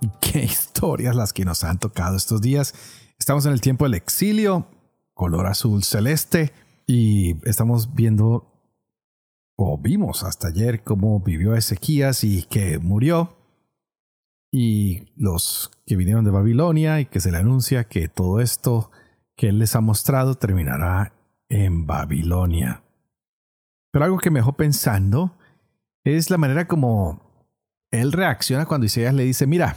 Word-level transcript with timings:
Qué 0.20 0.44
historias 0.44 1.14
las 1.14 1.32
que 1.32 1.44
nos 1.44 1.64
han 1.64 1.78
tocado 1.78 2.16
estos 2.16 2.40
días. 2.40 2.74
Estamos 3.18 3.46
en 3.46 3.52
el 3.52 3.60
tiempo 3.60 3.84
del 3.84 3.94
exilio, 3.94 4.66
color 5.14 5.46
azul 5.46 5.84
celeste, 5.84 6.52
y 6.86 7.36
estamos 7.48 7.94
viendo, 7.94 8.50
o 9.56 9.78
vimos 9.78 10.24
hasta 10.24 10.48
ayer, 10.48 10.82
cómo 10.82 11.20
vivió 11.20 11.54
Ezequías 11.54 12.24
y 12.24 12.44
que 12.44 12.78
murió. 12.78 13.36
Y 14.50 15.12
los 15.16 15.70
que 15.86 15.96
vinieron 15.96 16.24
de 16.24 16.32
Babilonia 16.32 17.00
y 17.00 17.06
que 17.06 17.20
se 17.20 17.30
le 17.30 17.38
anuncia 17.38 17.84
que 17.84 18.08
todo 18.08 18.40
esto 18.40 18.90
que 19.36 19.48
él 19.48 19.58
les 19.60 19.76
ha 19.76 19.80
mostrado 19.80 20.34
terminará 20.34 21.12
en 21.48 21.86
Babilonia. 21.86 22.82
Pero 23.92 24.04
algo 24.04 24.18
que 24.18 24.30
me 24.30 24.40
dejó 24.40 24.54
pensando 24.54 25.36
es 26.02 26.30
la 26.30 26.38
manera 26.38 26.66
como 26.66 27.29
él 27.90 28.12
reacciona 28.12 28.66
cuando 28.66 28.86
Isaías 28.86 29.14
le 29.14 29.24
dice, 29.24 29.46
mira, 29.46 29.76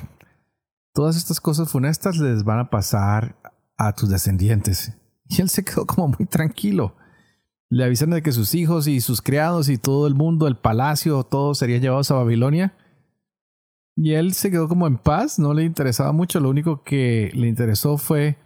todas 0.94 1.18
estas 1.18 1.42
cosas 1.42 1.72
funestas 1.72 2.18
les 2.18 2.44
van 2.44 2.60
a 2.60 2.70
pasar 2.70 3.36
a 3.78 3.94
tus 3.94 4.10
descendientes. 4.10 4.94
Y 5.28 5.42
él 5.42 5.50
se 5.50 5.64
quedó 5.64 5.86
como 5.86 6.10
muy 6.10 6.28
tranquilo. 6.28 6.96
Le 7.70 7.84
avisan 7.84 8.12
de 8.12 8.22
que 8.22 8.32
sus 8.32 8.54
hijos 8.54 8.88
y 8.88 9.02
sus 9.02 9.22
criados 9.22 9.68
y 9.70 9.78
todo 9.78 10.06
el 10.06 10.14
mundo, 10.14 10.48
el 10.48 10.58
palacio, 10.58 11.24
todos 11.24 11.58
serían 11.58 11.82
llevados 11.82 12.12
a 12.12 12.16
Babilonia. 12.16 12.78
Y 13.96 14.14
él 14.14 14.34
se 14.34 14.52
quedó 14.52 14.68
como 14.68 14.86
en 14.88 14.98
paz, 14.98 15.40
no 15.40 15.54
le 15.54 15.64
interesaba 15.64 16.12
mucho, 16.12 16.40
lo 16.40 16.50
único 16.50 16.84
que 16.84 17.32
le 17.34 17.48
interesó 17.48 17.98
fue 17.98 18.38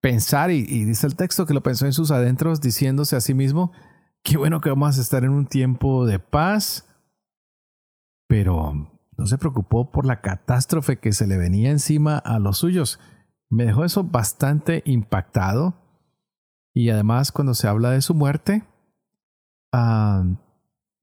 pensar, 0.00 0.50
y, 0.50 0.60
y 0.66 0.84
dice 0.84 1.06
el 1.06 1.16
texto 1.16 1.44
que 1.44 1.52
lo 1.52 1.62
pensó 1.62 1.84
en 1.84 1.92
sus 1.92 2.10
adentros, 2.10 2.62
diciéndose 2.62 3.14
a 3.14 3.20
sí 3.20 3.34
mismo, 3.34 3.72
qué 4.22 4.38
bueno 4.38 4.62
que 4.62 4.70
vamos 4.70 4.96
a 4.96 5.00
estar 5.02 5.24
en 5.24 5.30
un 5.30 5.46
tiempo 5.46 6.06
de 6.06 6.18
paz, 6.18 6.86
pero 8.26 8.88
no 9.20 9.26
se 9.26 9.36
preocupó 9.36 9.90
por 9.90 10.06
la 10.06 10.22
catástrofe 10.22 10.98
que 10.98 11.12
se 11.12 11.26
le 11.26 11.36
venía 11.36 11.70
encima 11.70 12.16
a 12.16 12.38
los 12.38 12.56
suyos. 12.56 12.98
Me 13.50 13.66
dejó 13.66 13.84
eso 13.84 14.02
bastante 14.02 14.82
impactado. 14.86 15.74
Y 16.72 16.88
además 16.88 17.30
cuando 17.30 17.52
se 17.52 17.68
habla 17.68 17.90
de 17.90 18.00
su 18.00 18.14
muerte, 18.14 18.64
ah, 19.74 20.24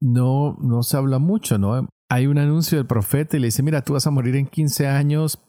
no, 0.01 0.57
no 0.59 0.81
se 0.81 0.97
habla 0.97 1.19
mucho, 1.19 1.59
¿no? 1.59 1.87
Hay 2.09 2.25
un 2.25 2.39
anuncio 2.39 2.79
del 2.79 2.87
profeta 2.87 3.37
y 3.37 3.39
le 3.39 3.47
dice, 3.49 3.61
mira, 3.61 3.83
tú 3.83 3.93
vas 3.93 4.07
a 4.07 4.11
morir 4.11 4.35
en 4.35 4.47
15 4.47 4.87
años. 4.87 5.39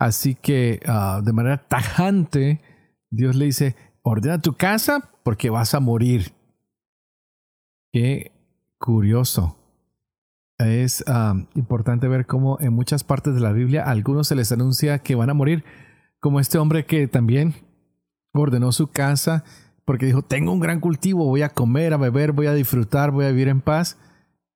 Así 0.00 0.34
que 0.34 0.80
ah, 0.84 1.20
de 1.24 1.32
manera 1.32 1.68
tajante, 1.68 2.60
Dios 3.08 3.36
le 3.36 3.44
dice, 3.44 3.76
ordena 4.02 4.40
tu 4.40 4.54
casa 4.54 5.12
porque 5.22 5.48
vas 5.48 5.74
a 5.74 5.80
morir. 5.80 6.32
Qué 7.92 8.32
curioso 8.80 9.57
es 10.58 11.04
importante 11.54 12.08
ver 12.08 12.26
cómo 12.26 12.58
en 12.60 12.72
muchas 12.72 13.04
partes 13.04 13.34
de 13.34 13.40
la 13.40 13.52
Biblia 13.52 13.84
a 13.84 13.90
algunos 13.90 14.28
se 14.28 14.34
les 14.34 14.52
anuncia 14.52 14.98
que 15.00 15.14
van 15.14 15.30
a 15.30 15.34
morir, 15.34 15.64
como 16.20 16.40
este 16.40 16.58
hombre 16.58 16.84
que 16.84 17.06
también 17.06 17.54
ordenó 18.32 18.72
su 18.72 18.88
casa 18.88 19.44
porque 19.88 20.04
dijo, 20.04 20.20
tengo 20.20 20.52
un 20.52 20.60
gran 20.60 20.80
cultivo, 20.80 21.24
voy 21.24 21.40
a 21.40 21.48
comer, 21.48 21.94
a 21.94 21.96
beber, 21.96 22.32
voy 22.32 22.46
a 22.46 22.52
disfrutar, 22.52 23.10
voy 23.10 23.24
a 23.24 23.30
vivir 23.30 23.48
en 23.48 23.62
paz. 23.62 23.96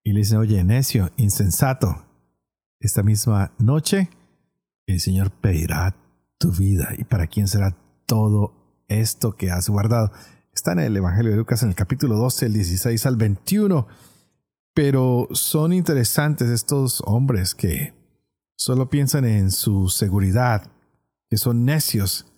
Y 0.04 0.12
le 0.12 0.18
dicen, 0.18 0.36
oye, 0.36 0.62
necio, 0.62 1.10
insensato, 1.16 2.04
esta 2.80 3.02
misma 3.02 3.50
noche 3.58 4.10
el 4.86 5.00
Señor 5.00 5.30
pedirá 5.30 5.96
tu 6.36 6.52
vida. 6.52 6.90
¿Y 6.98 7.04
para 7.04 7.28
quién 7.28 7.48
será 7.48 7.74
todo 8.04 8.84
esto 8.88 9.34
que 9.34 9.50
has 9.50 9.70
guardado? 9.70 10.12
Está 10.52 10.72
en 10.72 10.80
el 10.80 10.96
Evangelio 10.98 11.30
de 11.30 11.38
Lucas 11.38 11.62
en 11.62 11.70
el 11.70 11.76
capítulo 11.76 12.16
12, 12.16 12.44
el 12.44 12.52
16 12.52 13.06
al 13.06 13.16
21. 13.16 13.86
Pero 14.74 15.28
son 15.32 15.72
interesantes 15.72 16.48
estos 16.48 17.02
hombres 17.06 17.54
que 17.54 17.94
solo 18.56 18.88
piensan 18.88 19.24
en 19.24 19.50
su 19.50 19.88
seguridad, 19.88 20.70
que 21.28 21.36
son 21.36 21.64
necios 21.64 22.32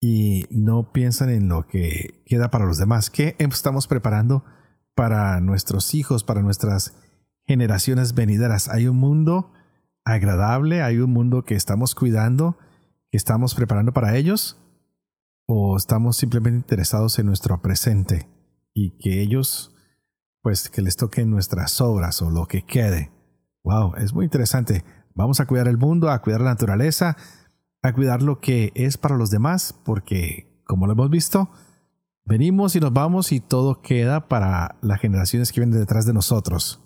y 0.00 0.46
no 0.50 0.92
piensan 0.92 1.30
en 1.30 1.48
lo 1.48 1.66
que 1.66 2.22
queda 2.24 2.50
para 2.50 2.64
los 2.64 2.78
demás. 2.78 3.10
¿Qué 3.10 3.36
estamos 3.38 3.86
preparando 3.86 4.44
para 4.94 5.40
nuestros 5.40 5.94
hijos, 5.94 6.24
para 6.24 6.42
nuestras 6.42 6.94
generaciones 7.46 8.14
venideras? 8.14 8.68
Hay 8.68 8.86
un 8.86 8.96
mundo 8.96 9.52
agradable, 10.04 10.82
hay 10.82 10.98
un 10.98 11.12
mundo 11.12 11.44
que 11.44 11.54
estamos 11.54 11.94
cuidando, 11.94 12.56
que 13.10 13.18
estamos 13.18 13.54
preparando 13.54 13.92
para 13.92 14.16
ellos, 14.16 14.56
o 15.46 15.76
estamos 15.76 16.16
simplemente 16.16 16.58
interesados 16.58 17.18
en 17.18 17.26
nuestro 17.26 17.60
presente 17.60 18.28
y 18.72 18.96
que 18.98 19.20
ellos 19.20 19.74
pues 20.42 20.68
que 20.68 20.82
les 20.82 20.96
toquen 20.96 21.30
nuestras 21.30 21.80
obras 21.80 22.22
o 22.22 22.30
lo 22.30 22.46
que 22.46 22.62
quede. 22.62 23.10
Wow, 23.62 23.94
es 23.96 24.14
muy 24.14 24.24
interesante. 24.24 24.84
Vamos 25.14 25.40
a 25.40 25.46
cuidar 25.46 25.68
el 25.68 25.76
mundo, 25.76 26.10
a 26.10 26.22
cuidar 26.22 26.40
la 26.40 26.50
naturaleza, 26.50 27.16
a 27.82 27.92
cuidar 27.92 28.22
lo 28.22 28.40
que 28.40 28.72
es 28.74 28.96
para 28.96 29.16
los 29.16 29.30
demás, 29.30 29.74
porque, 29.84 30.62
como 30.64 30.86
lo 30.86 30.92
hemos 30.92 31.10
visto, 31.10 31.50
venimos 32.24 32.76
y 32.76 32.80
nos 32.80 32.92
vamos 32.92 33.32
y 33.32 33.40
todo 33.40 33.82
queda 33.82 34.28
para 34.28 34.76
las 34.80 35.00
generaciones 35.00 35.52
que 35.52 35.60
vienen 35.60 35.78
detrás 35.78 36.06
de 36.06 36.14
nosotros. 36.14 36.80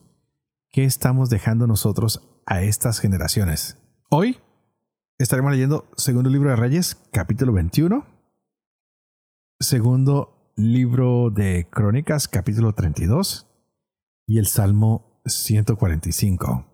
¿Qué 0.70 0.84
estamos 0.84 1.30
dejando 1.30 1.66
nosotros 1.66 2.28
a 2.46 2.62
estas 2.62 2.98
generaciones? 2.98 3.78
Hoy 4.10 4.38
estaremos 5.18 5.52
leyendo 5.52 5.86
Segundo 5.96 6.30
Libro 6.30 6.50
de 6.50 6.56
Reyes, 6.56 6.96
capítulo 7.12 7.52
21. 7.52 8.04
Segundo 9.60 10.33
libro 10.56 11.30
de 11.30 11.68
Crónicas, 11.68 12.28
capítulo 12.28 12.72
32, 12.74 13.48
y 14.26 14.38
el 14.38 14.46
Salmo 14.46 15.20
145. 15.26 16.66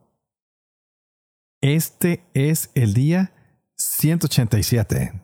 Este 1.61 2.25
es 2.35 2.71
el 2.75 2.95
día 2.95 3.33
187. 3.77 5.23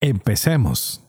Empecemos. 0.00 1.00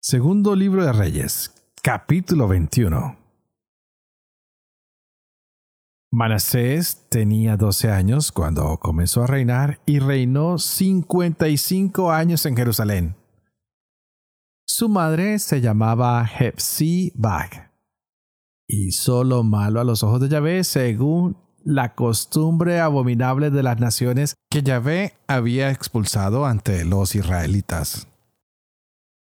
Segundo 0.00 0.54
libro 0.54 0.84
de 0.84 0.92
Reyes, 0.92 1.54
capítulo 1.82 2.46
21. 2.48 3.23
Manasés 6.14 7.08
tenía 7.08 7.56
12 7.56 7.90
años 7.90 8.30
cuando 8.30 8.76
comenzó 8.76 9.24
a 9.24 9.26
reinar 9.26 9.80
y 9.84 9.98
reinó 9.98 10.58
55 10.58 12.12
años 12.12 12.46
en 12.46 12.56
Jerusalén. 12.56 13.16
Su 14.64 14.88
madre 14.88 15.40
se 15.40 15.60
llamaba 15.60 16.24
Hepsi 16.38 17.10
Bag 17.16 17.72
y 18.68 18.92
solo 18.92 19.42
malo 19.42 19.80
a 19.80 19.84
los 19.84 20.04
ojos 20.04 20.20
de 20.20 20.28
Yahvé 20.28 20.62
según 20.62 21.36
la 21.64 21.96
costumbre 21.96 22.78
abominable 22.78 23.50
de 23.50 23.64
las 23.64 23.80
naciones 23.80 24.36
que 24.50 24.62
Yahvé 24.62 25.14
había 25.26 25.72
expulsado 25.72 26.46
ante 26.46 26.84
los 26.84 27.16
israelitas. 27.16 28.06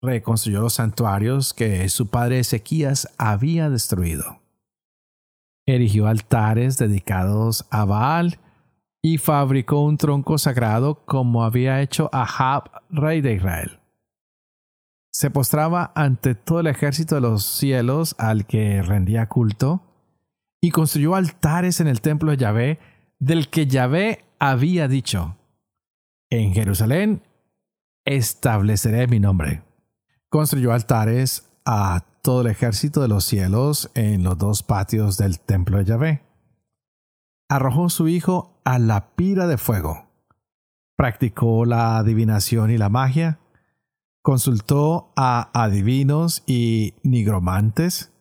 Reconstruyó 0.01 0.61
los 0.61 0.75
santuarios 0.75 1.53
que 1.53 1.89
su 1.89 2.07
padre 2.07 2.39
Ezequías 2.39 3.09
había 3.17 3.69
destruido 3.69 4.38
erigió 5.75 6.07
altares 6.07 6.77
dedicados 6.77 7.65
a 7.69 7.85
Baal 7.85 8.39
y 9.01 9.17
fabricó 9.17 9.81
un 9.81 9.97
tronco 9.97 10.37
sagrado 10.37 11.05
como 11.05 11.43
había 11.43 11.81
hecho 11.81 12.09
Ahab, 12.11 12.71
rey 12.89 13.21
de 13.21 13.35
Israel. 13.35 13.79
Se 15.11 15.31
postraba 15.31 15.91
ante 15.95 16.35
todo 16.35 16.59
el 16.59 16.67
ejército 16.67 17.15
de 17.15 17.21
los 17.21 17.45
cielos 17.45 18.15
al 18.17 18.45
que 18.45 18.81
rendía 18.81 19.27
culto 19.27 19.81
y 20.61 20.71
construyó 20.71 21.15
altares 21.15 21.79
en 21.79 21.87
el 21.87 22.01
templo 22.01 22.31
de 22.31 22.37
Yahvé, 22.37 22.79
del 23.19 23.49
que 23.49 23.67
Yahvé 23.67 24.25
había 24.39 24.87
dicho, 24.87 25.37
en 26.29 26.53
Jerusalén 26.53 27.23
estableceré 28.05 29.07
mi 29.07 29.19
nombre. 29.19 29.63
Construyó 30.29 30.73
altares 30.73 31.49
a 31.65 32.03
todo 32.29 32.41
el 32.41 32.47
ejército 32.47 33.01
de 33.01 33.07
los 33.07 33.25
cielos 33.25 33.89
en 33.95 34.21
los 34.21 34.37
dos 34.37 34.61
patios 34.61 35.17
del 35.17 35.39
templo 35.39 35.79
de 35.79 35.85
Yahvé. 35.85 36.21
Arrojó 37.49 37.89
su 37.89 38.07
hijo 38.07 38.61
a 38.63 38.77
la 38.77 39.15
pira 39.15 39.47
de 39.47 39.57
fuego. 39.57 40.11
Practicó 40.95 41.65
la 41.65 41.97
adivinación 41.97 42.69
y 42.69 42.77
la 42.77 42.89
magia. 42.89 43.39
Consultó 44.21 45.11
a 45.15 45.49
adivinos 45.59 46.43
y 46.45 46.93
nigromantes. 47.01 48.13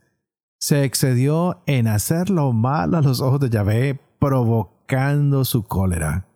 se 0.58 0.84
excedió 0.84 1.62
en 1.66 1.86
hacer 1.86 2.30
lo 2.30 2.54
mal 2.54 2.94
a 2.94 3.02
los 3.02 3.20
ojos 3.20 3.40
de 3.40 3.50
Yahvé, 3.50 4.00
provocando 4.18 5.44
su 5.44 5.64
cólera. 5.64 6.28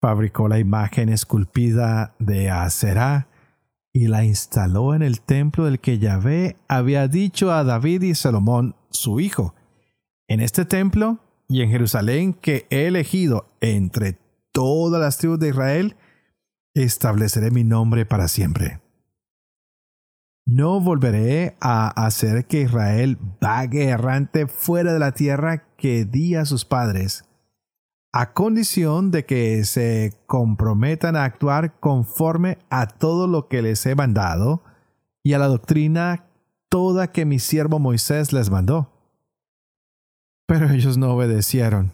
Fabricó 0.00 0.46
la 0.46 0.60
imagen 0.60 1.08
esculpida 1.08 2.14
de 2.20 2.48
Aserá 2.48 3.26
y 3.92 4.08
la 4.08 4.24
instaló 4.24 4.94
en 4.94 5.02
el 5.02 5.20
templo 5.20 5.64
del 5.64 5.80
que 5.80 5.98
Yahvé 5.98 6.56
había 6.68 7.08
dicho 7.08 7.52
a 7.52 7.64
David 7.64 8.02
y 8.02 8.14
Salomón, 8.14 8.76
su 8.90 9.20
hijo. 9.20 9.54
En 10.28 10.40
este 10.40 10.64
templo 10.64 11.18
y 11.48 11.62
en 11.62 11.70
Jerusalén 11.70 12.34
que 12.34 12.66
he 12.70 12.86
elegido 12.86 13.50
entre 13.60 14.18
todas 14.52 15.00
las 15.00 15.18
tribus 15.18 15.38
de 15.38 15.48
Israel, 15.48 15.96
estableceré 16.74 17.50
mi 17.50 17.64
nombre 17.64 18.06
para 18.06 18.28
siempre. 18.28 18.80
No 20.46 20.80
volveré 20.80 21.56
a 21.60 21.88
hacer 22.06 22.46
que 22.46 22.62
Israel 22.62 23.18
vague 23.40 23.88
errante 23.88 24.46
fuera 24.46 24.92
de 24.94 24.98
la 24.98 25.12
tierra 25.12 25.66
que 25.76 26.06
di 26.06 26.36
a 26.36 26.46
sus 26.46 26.64
padres, 26.64 27.27
a 28.12 28.32
condición 28.32 29.10
de 29.10 29.26
que 29.26 29.64
se 29.64 30.14
comprometan 30.26 31.16
a 31.16 31.24
actuar 31.24 31.78
conforme 31.78 32.58
a 32.70 32.86
todo 32.86 33.26
lo 33.26 33.48
que 33.48 33.62
les 33.62 33.84
he 33.86 33.94
mandado 33.94 34.62
y 35.22 35.34
a 35.34 35.38
la 35.38 35.46
doctrina 35.46 36.24
toda 36.68 37.12
que 37.12 37.24
mi 37.24 37.38
siervo 37.38 37.78
Moisés 37.78 38.32
les 38.32 38.50
mandó. 38.50 38.92
Pero 40.46 40.70
ellos 40.70 40.96
no 40.96 41.12
obedecieron, 41.12 41.92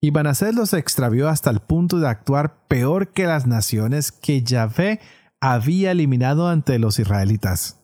y 0.00 0.10
Manasés 0.10 0.54
los 0.54 0.74
extravió 0.74 1.28
hasta 1.28 1.50
el 1.50 1.60
punto 1.60 1.98
de 1.98 2.08
actuar 2.08 2.66
peor 2.68 3.08
que 3.08 3.26
las 3.26 3.46
naciones 3.46 4.12
que 4.12 4.42
Yahvé 4.42 5.00
había 5.40 5.92
eliminado 5.92 6.48
ante 6.48 6.78
los 6.78 6.98
israelitas. 6.98 7.80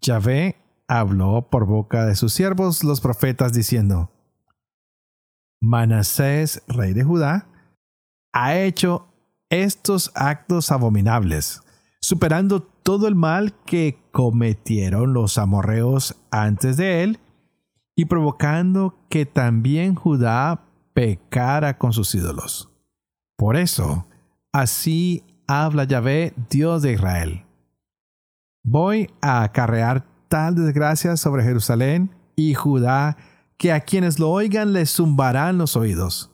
Yahvé 0.00 0.56
habló 0.86 1.48
por 1.50 1.64
boca 1.66 2.04
de 2.04 2.14
sus 2.14 2.34
siervos 2.34 2.84
los 2.84 3.00
profetas 3.00 3.54
diciendo, 3.54 4.10
Manasés, 5.64 6.62
rey 6.68 6.92
de 6.92 7.04
Judá, 7.04 7.46
ha 8.32 8.56
hecho 8.56 9.08
estos 9.48 10.12
actos 10.14 10.70
abominables, 10.70 11.62
superando 12.00 12.62
todo 12.62 13.08
el 13.08 13.14
mal 13.14 13.54
que 13.64 13.98
cometieron 14.12 15.14
los 15.14 15.38
amorreos 15.38 16.16
antes 16.30 16.76
de 16.76 17.02
él, 17.02 17.18
y 17.96 18.06
provocando 18.06 18.98
que 19.08 19.24
también 19.24 19.94
Judá 19.94 20.64
pecara 20.92 21.78
con 21.78 21.92
sus 21.92 22.14
ídolos. 22.14 22.70
Por 23.36 23.56
eso, 23.56 24.06
así 24.52 25.24
habla 25.46 25.84
Yahvé, 25.84 26.34
Dios 26.50 26.82
de 26.82 26.92
Israel. 26.92 27.44
Voy 28.64 29.10
a 29.20 29.42
acarrear 29.42 30.04
tal 30.28 30.56
desgracia 30.56 31.16
sobre 31.16 31.44
Jerusalén 31.44 32.10
y 32.36 32.54
Judá 32.54 33.16
que 33.56 33.72
a 33.72 33.80
quienes 33.80 34.18
lo 34.18 34.30
oigan 34.30 34.72
les 34.72 34.94
zumbarán 34.96 35.58
los 35.58 35.76
oídos. 35.76 36.30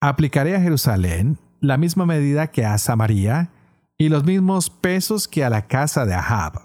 Aplicaré 0.00 0.56
a 0.56 0.60
Jerusalén 0.60 1.38
la 1.60 1.76
misma 1.76 2.06
medida 2.06 2.48
que 2.48 2.64
a 2.64 2.76
Samaria 2.78 3.50
y 3.96 4.08
los 4.08 4.24
mismos 4.24 4.68
pesos 4.68 5.28
que 5.28 5.44
a 5.44 5.50
la 5.50 5.68
casa 5.68 6.04
de 6.04 6.14
Ahab. 6.14 6.62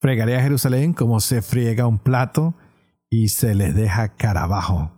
Fregaré 0.00 0.36
a 0.36 0.42
Jerusalén 0.42 0.92
como 0.92 1.20
se 1.20 1.40
friega 1.40 1.86
un 1.86 1.98
plato 1.98 2.54
y 3.08 3.28
se 3.28 3.54
le 3.54 3.72
deja 3.72 4.10
cara 4.16 4.42
abajo. 4.42 4.92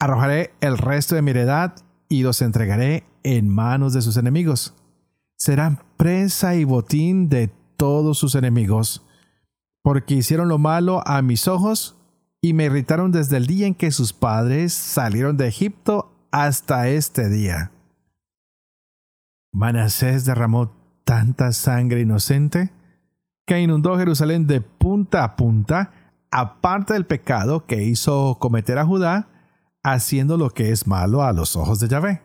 Arrojaré 0.00 0.54
el 0.60 0.78
resto 0.78 1.14
de 1.14 1.22
mi 1.22 1.32
heredad 1.32 1.74
y 2.08 2.22
los 2.22 2.40
entregaré 2.40 3.04
en 3.22 3.48
manos 3.48 3.92
de 3.92 4.02
sus 4.02 4.16
enemigos. 4.16 4.74
Serán 5.36 5.82
presa 5.96 6.54
y 6.54 6.64
botín 6.64 7.28
de 7.28 7.48
todos 7.76 8.18
sus 8.18 8.34
enemigos, 8.34 9.04
porque 9.84 10.14
hicieron 10.14 10.48
lo 10.48 10.56
malo 10.56 11.06
a 11.06 11.20
mis 11.20 11.46
ojos 11.46 11.94
y 12.40 12.54
me 12.54 12.64
irritaron 12.64 13.12
desde 13.12 13.36
el 13.36 13.46
día 13.46 13.66
en 13.66 13.74
que 13.74 13.90
sus 13.90 14.14
padres 14.14 14.72
salieron 14.72 15.36
de 15.36 15.46
Egipto 15.46 16.26
hasta 16.32 16.88
este 16.88 17.28
día. 17.28 17.70
Manasés 19.52 20.24
derramó 20.24 20.72
tanta 21.04 21.52
sangre 21.52 22.00
inocente 22.00 22.72
que 23.46 23.60
inundó 23.60 23.98
Jerusalén 23.98 24.46
de 24.46 24.62
punta 24.62 25.22
a 25.22 25.36
punta, 25.36 25.92
aparte 26.30 26.94
del 26.94 27.04
pecado 27.04 27.66
que 27.66 27.82
hizo 27.82 28.38
cometer 28.40 28.78
a 28.78 28.86
Judá, 28.86 29.28
haciendo 29.82 30.38
lo 30.38 30.48
que 30.48 30.70
es 30.70 30.86
malo 30.86 31.22
a 31.22 31.34
los 31.34 31.56
ojos 31.56 31.78
de 31.78 31.88
Yahvé. 31.88 32.22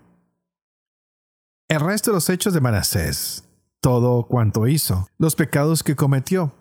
El 1.67 1.81
resto 1.81 2.11
de 2.11 2.15
los 2.15 2.29
hechos 2.29 2.53
de 2.53 2.61
Manasés, 2.61 3.43
todo 3.81 4.27
cuanto 4.27 4.65
hizo, 4.65 5.09
los 5.17 5.35
pecados 5.35 5.83
que 5.83 5.97
cometió, 5.97 6.53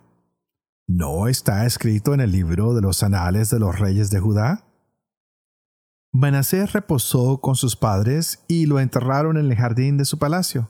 ¿no 0.89 1.27
está 1.27 1.67
escrito 1.67 2.15
en 2.15 2.19
el 2.19 2.31
libro 2.31 2.73
de 2.73 2.81
los 2.81 3.03
anales 3.03 3.51
de 3.51 3.59
los 3.59 3.77
reyes 3.77 4.09
de 4.09 4.19
Judá? 4.19 4.65
Manasés 6.11 6.73
reposó 6.73 7.39
con 7.41 7.55
sus 7.55 7.75
padres 7.75 8.43
y 8.47 8.65
lo 8.65 8.79
enterraron 8.79 9.37
en 9.37 9.45
el 9.45 9.55
jardín 9.55 9.97
de 9.97 10.05
su 10.05 10.17
palacio. 10.17 10.67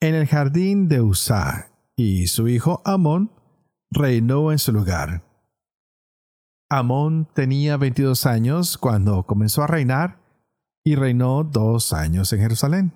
En 0.00 0.14
el 0.14 0.26
jardín 0.26 0.88
de 0.88 1.02
Usá, 1.02 1.70
y 1.94 2.28
su 2.28 2.48
hijo 2.48 2.80
Amón 2.86 3.30
reinó 3.90 4.50
en 4.50 4.58
su 4.58 4.72
lugar. 4.72 5.24
Amón 6.70 7.28
tenía 7.34 7.76
22 7.76 8.24
años 8.24 8.78
cuando 8.78 9.24
comenzó 9.24 9.62
a 9.62 9.66
reinar 9.66 10.22
y 10.82 10.94
reinó 10.94 11.44
dos 11.44 11.92
años 11.92 12.32
en 12.32 12.40
Jerusalén. 12.40 12.92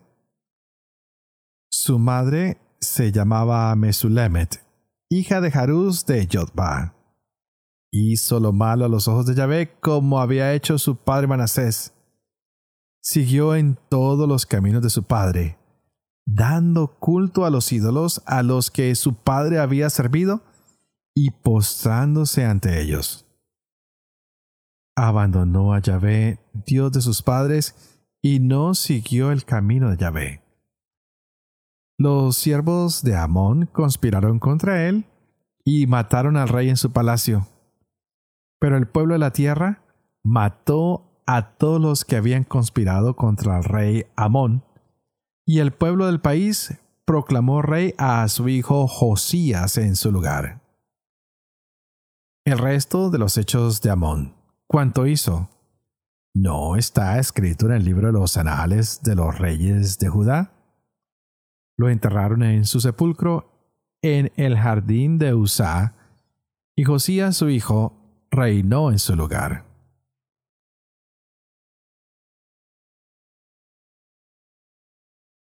Su 1.70 1.98
madre 1.98 2.56
se 2.80 3.12
llamaba 3.12 3.74
Mesulemet, 3.76 4.64
hija 5.08 5.40
de 5.40 5.50
Jaruz 5.50 6.06
de 6.06 6.26
Yotba. 6.26 6.94
Hizo 7.90 8.40
lo 8.40 8.52
malo 8.52 8.84
a 8.84 8.88
los 8.88 9.06
ojos 9.06 9.26
de 9.26 9.34
Yahvé 9.34 9.72
como 9.80 10.20
había 10.20 10.52
hecho 10.52 10.78
su 10.78 10.96
padre 10.96 11.26
Manasés. 11.26 11.92
Siguió 13.00 13.54
en 13.54 13.78
todos 13.88 14.28
los 14.28 14.46
caminos 14.46 14.82
de 14.82 14.90
su 14.90 15.04
padre, 15.04 15.58
dando 16.26 16.88
culto 16.98 17.44
a 17.44 17.50
los 17.50 17.70
ídolos 17.72 18.22
a 18.26 18.42
los 18.42 18.70
que 18.70 18.94
su 18.94 19.14
padre 19.14 19.58
había 19.58 19.90
servido 19.90 20.42
y 21.14 21.30
postrándose 21.30 22.44
ante 22.44 22.80
ellos. 22.80 23.26
Abandonó 24.96 25.74
a 25.74 25.80
Yahvé, 25.80 26.38
Dios 26.66 26.92
de 26.92 27.00
sus 27.00 27.22
padres, 27.22 28.00
y 28.22 28.40
no 28.40 28.74
siguió 28.74 29.32
el 29.32 29.44
camino 29.44 29.90
de 29.90 29.96
Yahvé. 29.96 30.43
Los 31.96 32.36
siervos 32.36 33.02
de 33.02 33.16
Amón 33.16 33.66
conspiraron 33.66 34.40
contra 34.40 34.88
él 34.88 35.06
y 35.64 35.86
mataron 35.86 36.36
al 36.36 36.48
rey 36.48 36.68
en 36.68 36.76
su 36.76 36.92
palacio. 36.92 37.46
Pero 38.58 38.76
el 38.76 38.88
pueblo 38.88 39.14
de 39.14 39.20
la 39.20 39.32
tierra 39.32 39.84
mató 40.24 41.22
a 41.26 41.56
todos 41.56 41.80
los 41.80 42.04
que 42.04 42.16
habían 42.16 42.44
conspirado 42.44 43.14
contra 43.14 43.58
el 43.58 43.64
rey 43.64 44.06
Amón, 44.16 44.64
y 45.46 45.60
el 45.60 45.72
pueblo 45.72 46.06
del 46.06 46.20
país 46.20 46.74
proclamó 47.04 47.62
rey 47.62 47.94
a 47.98 48.26
su 48.28 48.48
hijo 48.48 48.86
Josías 48.88 49.78
en 49.78 49.94
su 49.96 50.10
lugar. 50.10 50.60
El 52.44 52.58
resto 52.58 53.10
de 53.10 53.18
los 53.18 53.38
hechos 53.38 53.80
de 53.80 53.90
Amón, 53.90 54.34
¿cuánto 54.66 55.06
hizo? 55.06 55.48
¿No 56.34 56.76
está 56.76 57.18
escrito 57.18 57.66
en 57.66 57.72
el 57.72 57.84
libro 57.84 58.08
de 58.08 58.14
los 58.14 58.36
anales 58.36 59.02
de 59.02 59.14
los 59.14 59.38
reyes 59.38 59.98
de 59.98 60.08
Judá? 60.08 60.52
Lo 61.76 61.88
enterraron 61.88 62.42
en 62.42 62.64
su 62.64 62.80
sepulcro 62.80 63.50
en 64.02 64.32
el 64.36 64.58
jardín 64.58 65.18
de 65.18 65.34
Usá, 65.34 65.94
y 66.76 66.84
Josías 66.84 67.36
su 67.36 67.48
hijo 67.48 68.26
reinó 68.30 68.90
en 68.90 68.98
su 68.98 69.16
lugar. 69.16 69.64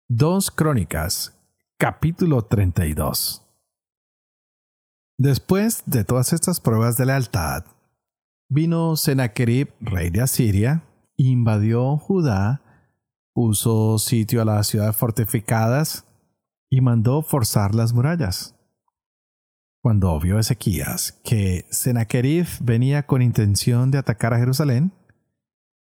Dos 0.09 0.51
Crónicas, 0.51 1.37
capítulo 1.79 2.43
32 2.43 3.45
Después 5.19 5.83
de 5.87 6.05
todas 6.05 6.33
estas 6.33 6.61
pruebas 6.61 6.97
de 6.97 7.07
lealtad, 7.07 7.65
vino 8.49 8.97
Sennacherib, 8.97 9.73
rey 9.81 10.11
de 10.11 10.21
Asiria, 10.21 10.85
invadió 11.17 11.97
Judá, 11.97 12.63
puso 13.33 13.99
sitio 13.99 14.43
a 14.43 14.45
las 14.45 14.69
ciudades 14.69 14.97
fortificadas 14.97 16.07
y 16.75 16.81
mandó 16.81 17.23
forzar 17.23 17.73
las 17.73 17.93
murallas. 17.93 18.57
Cuando 19.81 20.19
vio 20.19 20.41
Ezequías 20.41 21.21
que 21.23 21.67
Sennacherib 21.71 22.49
venía 22.61 23.07
con 23.07 23.23
intención 23.23 23.93
de 23.93 23.99
atacar 23.99 24.35
a 24.35 24.39
Jerusalén, 24.39 24.93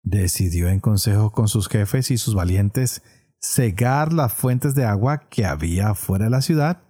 decidió 0.02 0.68
en 0.68 0.80
consejo 0.80 1.30
con 1.30 1.46
sus 1.46 1.68
jefes 1.68 2.10
y 2.10 2.18
sus 2.18 2.34
valientes 2.34 3.04
cegar 3.40 4.12
las 4.12 4.32
fuentes 4.32 4.74
de 4.74 4.84
agua 4.84 5.28
que 5.28 5.46
había 5.46 5.94
fuera 5.94 6.24
de 6.24 6.32
la 6.32 6.42
ciudad, 6.42 6.82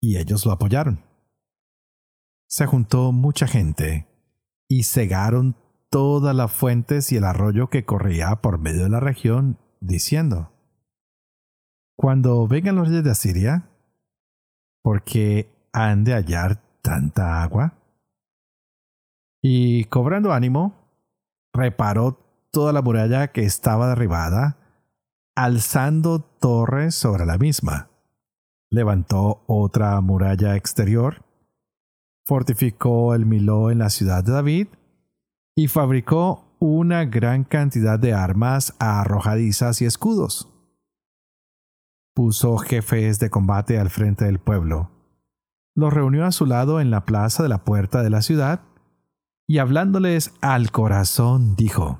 y 0.00 0.16
ellos 0.16 0.44
lo 0.44 0.50
apoyaron. 0.50 1.04
Se 2.48 2.66
juntó 2.66 3.12
mucha 3.12 3.46
gente 3.46 4.08
y 4.66 4.82
cegaron 4.82 5.56
todas 5.88 6.34
las 6.34 6.50
fuentes 6.50 7.12
y 7.12 7.16
el 7.18 7.24
arroyo 7.24 7.70
que 7.70 7.84
corría 7.84 8.34
por 8.42 8.58
medio 8.58 8.82
de 8.82 8.90
la 8.90 8.98
región, 8.98 9.60
diciendo, 9.80 10.53
Cuando 11.96 12.46
vengan 12.48 12.76
los 12.76 12.88
reyes 12.88 13.04
de 13.04 13.10
Asiria, 13.10 13.68
porque 14.82 15.48
han 15.72 16.04
de 16.04 16.12
hallar 16.12 16.60
tanta 16.82 17.42
agua? 17.42 17.74
Y 19.42 19.84
cobrando 19.84 20.32
ánimo, 20.32 20.74
reparó 21.52 22.18
toda 22.50 22.72
la 22.72 22.82
muralla 22.82 23.28
que 23.28 23.42
estaba 23.42 23.88
derribada, 23.88 24.56
alzando 25.34 26.20
torres 26.20 26.94
sobre 26.94 27.26
la 27.26 27.38
misma. 27.38 27.88
Levantó 28.70 29.42
otra 29.46 30.00
muralla 30.00 30.56
exterior, 30.56 31.24
fortificó 32.24 33.14
el 33.14 33.26
Miló 33.26 33.70
en 33.70 33.78
la 33.78 33.90
ciudad 33.90 34.24
de 34.24 34.32
David 34.32 34.68
y 35.56 35.68
fabricó 35.68 36.44
una 36.58 37.04
gran 37.04 37.44
cantidad 37.44 37.98
de 37.98 38.14
armas 38.14 38.74
arrojadizas 38.78 39.82
y 39.82 39.84
escudos. 39.84 40.53
Puso 42.14 42.56
jefes 42.58 43.18
de 43.18 43.28
combate 43.28 43.78
al 43.78 43.90
frente 43.90 44.24
del 44.24 44.38
pueblo. 44.38 44.90
Los 45.74 45.92
reunió 45.92 46.24
a 46.24 46.32
su 46.32 46.46
lado 46.46 46.80
en 46.80 46.90
la 46.90 47.04
plaza 47.04 47.42
de 47.42 47.48
la 47.48 47.64
puerta 47.64 48.02
de 48.02 48.10
la 48.10 48.22
ciudad 48.22 48.60
y 49.46 49.58
hablándoles 49.58 50.32
al 50.40 50.70
corazón 50.70 51.56
dijo, 51.56 51.98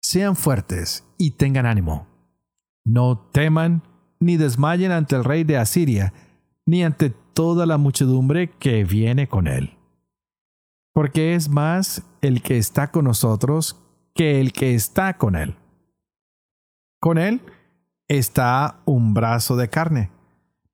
Sean 0.00 0.36
fuertes 0.36 1.04
y 1.18 1.32
tengan 1.32 1.66
ánimo. 1.66 2.06
No 2.84 3.18
teman 3.18 3.82
ni 4.20 4.36
desmayen 4.36 4.90
ante 4.90 5.16
el 5.16 5.24
rey 5.24 5.44
de 5.44 5.58
Asiria, 5.58 6.12
ni 6.66 6.82
ante 6.82 7.10
toda 7.10 7.66
la 7.66 7.76
muchedumbre 7.76 8.50
que 8.58 8.84
viene 8.84 9.28
con 9.28 9.46
él. 9.46 9.76
Porque 10.94 11.34
es 11.34 11.48
más 11.48 12.02
el 12.22 12.42
que 12.42 12.58
está 12.58 12.90
con 12.90 13.04
nosotros 13.04 13.84
que 14.14 14.40
el 14.40 14.52
que 14.52 14.74
está 14.74 15.16
con 15.18 15.36
él. 15.36 15.54
Con 17.00 17.18
él 17.18 17.42
está 18.08 18.80
un 18.84 19.14
brazo 19.14 19.56
de 19.56 19.68
carne, 19.68 20.10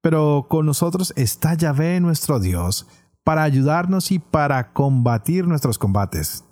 pero 0.00 0.46
con 0.48 0.66
nosotros 0.66 1.12
está 1.16 1.54
Yahvé 1.54 2.00
nuestro 2.00 2.40
Dios, 2.40 2.86
para 3.24 3.42
ayudarnos 3.42 4.12
y 4.12 4.18
para 4.18 4.72
combatir 4.72 5.46
nuestros 5.46 5.78
combates. 5.78 6.44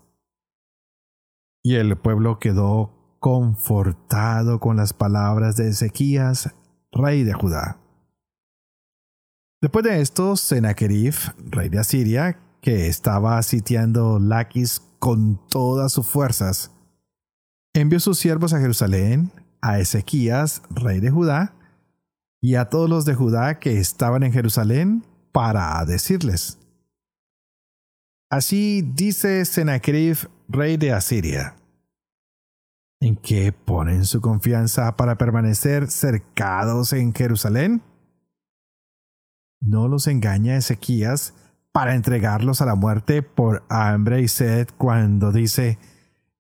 Y 1.63 1.77
el 1.77 1.97
pueblo 1.97 2.39
quedó 2.39 3.17
confortado 3.21 4.59
con 4.59 4.77
las 4.77 4.93
palabras 4.93 5.57
de 5.57 5.69
Ezequías, 5.69 6.55
rey 6.91 7.23
de 7.23 7.35
Judá. 7.35 7.79
Después 9.61 9.85
de 9.85 10.01
esto, 10.01 10.35
Sennacherib, 10.35 11.15
rey 11.39 11.69
de 11.69 11.79
Asiria, 11.79 12.41
que 12.61 12.89
estaba 12.89 13.41
sitiando 13.43 14.19
Laquis 14.19 14.81
con 14.99 15.41
todas 15.49 15.93
sus 15.93 16.07
fuerzas, 16.07 16.73
envió 17.75 18.01
sus 18.01 18.19
siervos 18.19 18.55
a 18.55 18.61
Jerusalén, 18.61 19.31
a 19.63 19.79
Ezequías, 19.79 20.61
rey 20.71 21.01
de 21.01 21.11
Judá, 21.11 21.55
y 22.43 22.57
a 22.57 22.69
todos 22.69 22.91
los 22.91 23.05
de 23.05 23.15
Judá 23.15 23.59
que 23.59 23.79
estaban 23.79 24.25
en 24.25 24.33
Jerusalén, 24.33 25.07
para 25.33 25.83
decirles, 25.87 26.59
Así 28.33 28.81
dice 28.95 29.45
Sennacherib, 29.45 30.17
rey 30.49 30.79
de 30.79 30.93
Asiria. 30.93 31.55
¿En 32.99 33.17
qué 33.17 33.53
ponen 33.53 34.07
su 34.07 34.23
confianza 34.23 34.97
para 34.97 35.19
permanecer 35.19 35.91
cercados 35.91 36.95
en 36.95 37.13
Jerusalén? 37.13 37.83
¿No 39.61 39.87
los 39.87 40.07
engaña 40.07 40.57
Ezequías 40.57 41.35
para 41.73 41.95
entregarlos 41.95 42.63
a 42.63 42.67
la 42.67 42.75
muerte 42.75 43.23
por 43.23 43.65
hambre 43.69 44.23
y 44.23 44.29
sed 44.29 44.69
cuando 44.79 45.31
dice, 45.31 45.79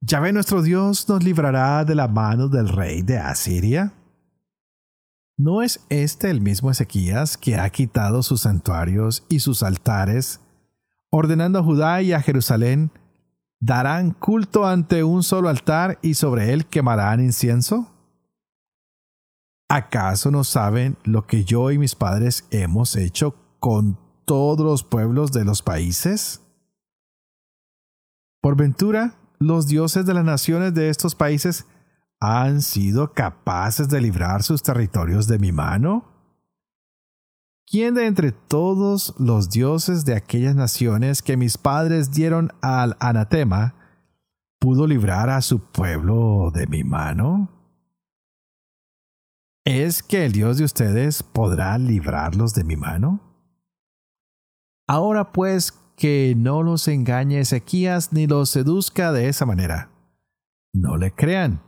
Yahvé 0.05 0.33
nuestro 0.33 0.63
Dios 0.63 1.09
nos 1.09 1.23
librará 1.23 1.85
de 1.85 1.95
la 1.95 2.09
mano 2.09 2.49
del 2.49 2.69
rey 2.69 3.03
de 3.03 3.19
Asiria? 3.19 3.93
¿No 5.39 5.63
es 5.63 5.87
este 5.91 6.29
el 6.29 6.41
mismo 6.41 6.73
Ezequías 6.73 7.37
que 7.37 7.57
ha 7.57 7.71
quitado 7.71 8.25
sus 8.25 8.41
santuarios 8.41 9.25
y 9.29 9.39
sus 9.39 9.63
altares 9.63 10.41
ordenando 11.09 11.61
a 11.61 11.63
Judá 11.63 12.03
y 12.03 12.13
a 12.13 12.21
Jerusalén, 12.21 12.91
darán 13.61 14.11
culto 14.11 14.67
ante 14.67 15.05
un 15.05 15.23
solo 15.23 15.49
altar 15.49 16.01
y 16.03 16.15
sobre 16.15 16.53
él 16.53 16.67
quemarán 16.67 17.21
incienso? 17.21 17.93
¿Acaso 19.69 20.33
no 20.33 20.43
saben 20.43 20.97
lo 21.05 21.29
que 21.29 21.45
yo 21.45 21.71
y 21.71 21.79
mis 21.79 21.95
padres 21.95 22.49
hemos 22.51 22.97
hecho 22.97 23.37
con 23.61 24.01
todos 24.25 24.67
los 24.67 24.83
pueblos 24.83 25.31
de 25.31 25.45
los 25.45 25.63
países? 25.63 26.43
Por 28.41 28.57
ventura, 28.57 29.22
los 29.47 29.67
dioses 29.67 30.07
de 30.07 30.15
las 30.15 30.25
naciones 30.25 30.75
de 30.75 30.89
estos 30.89 31.15
países 31.15 31.67
han 32.21 32.63
sido 32.63 33.13
capaces 33.13 33.89
de 33.89 34.01
librar 34.01 34.43
sus 34.43 34.63
territorios 34.63 35.27
de 35.27 35.39
mi 35.39 35.53
mano? 35.53 36.05
¿Quién 37.67 37.95
de 37.95 38.07
entre 38.07 38.33
todos 38.33 39.15
los 39.19 39.51
dioses 39.51 40.05
de 40.05 40.15
aquellas 40.15 40.55
naciones 40.55 41.23
que 41.23 41.37
mis 41.37 41.59
padres 41.59 42.13
dieron 42.13 42.53
al 42.61 42.97
anatema 43.01 43.75
pudo 44.61 44.87
librar 44.87 45.31
a 45.31 45.43
su 45.43 45.59
pueblo 45.59 46.51
de 46.55 46.67
mi 46.67 46.85
mano? 46.85 47.49
¿Es 49.65 50.03
que 50.03 50.27
el 50.27 50.33
Dios 50.33 50.59
de 50.59 50.65
ustedes 50.65 51.23
podrá 51.23 51.79
librarlos 51.79 52.55
de 52.55 52.65
mi 52.65 52.77
mano? 52.77 53.21
Ahora 54.87 55.33
pues 55.33 55.73
que 55.97 56.35
no 56.37 56.63
los 56.63 56.89
engañe 56.89 57.41
Ezequías 57.41 58.13
ni 58.13 58.27
los 58.27 58.51
seduzca 58.51 59.13
de 59.13 59.29
esa 59.29 59.47
manera. 59.47 59.91
No 60.73 60.97
le 60.97 61.13
crean. 61.13 61.63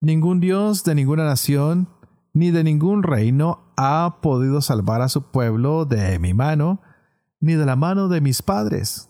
Ningún 0.00 0.40
Dios 0.40 0.84
de 0.84 0.94
ninguna 0.94 1.24
nación 1.24 1.88
ni 2.32 2.50
de 2.50 2.62
ningún 2.62 3.02
reino 3.02 3.72
ha 3.76 4.18
podido 4.20 4.60
salvar 4.60 5.02
a 5.02 5.08
su 5.08 5.30
pueblo 5.30 5.84
de 5.84 6.18
mi 6.18 6.34
mano, 6.34 6.80
ni 7.40 7.54
de 7.54 7.66
la 7.66 7.76
mano 7.76 8.08
de 8.08 8.20
mis 8.20 8.42
padres. 8.42 9.08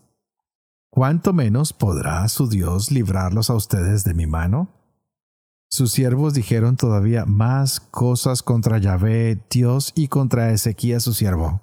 ¿Cuánto 0.90 1.32
menos 1.32 1.72
podrá 1.72 2.26
su 2.28 2.48
Dios 2.48 2.90
librarlos 2.90 3.50
a 3.50 3.54
ustedes 3.54 4.04
de 4.04 4.14
mi 4.14 4.26
mano? 4.26 4.70
Sus 5.70 5.92
siervos 5.92 6.32
dijeron 6.32 6.76
todavía 6.76 7.26
más 7.26 7.80
cosas 7.80 8.42
contra 8.42 8.78
Yahvé, 8.78 9.44
Dios, 9.50 9.92
y 9.94 10.08
contra 10.08 10.50
Ezequías 10.50 11.02
su 11.02 11.12
siervo. 11.12 11.60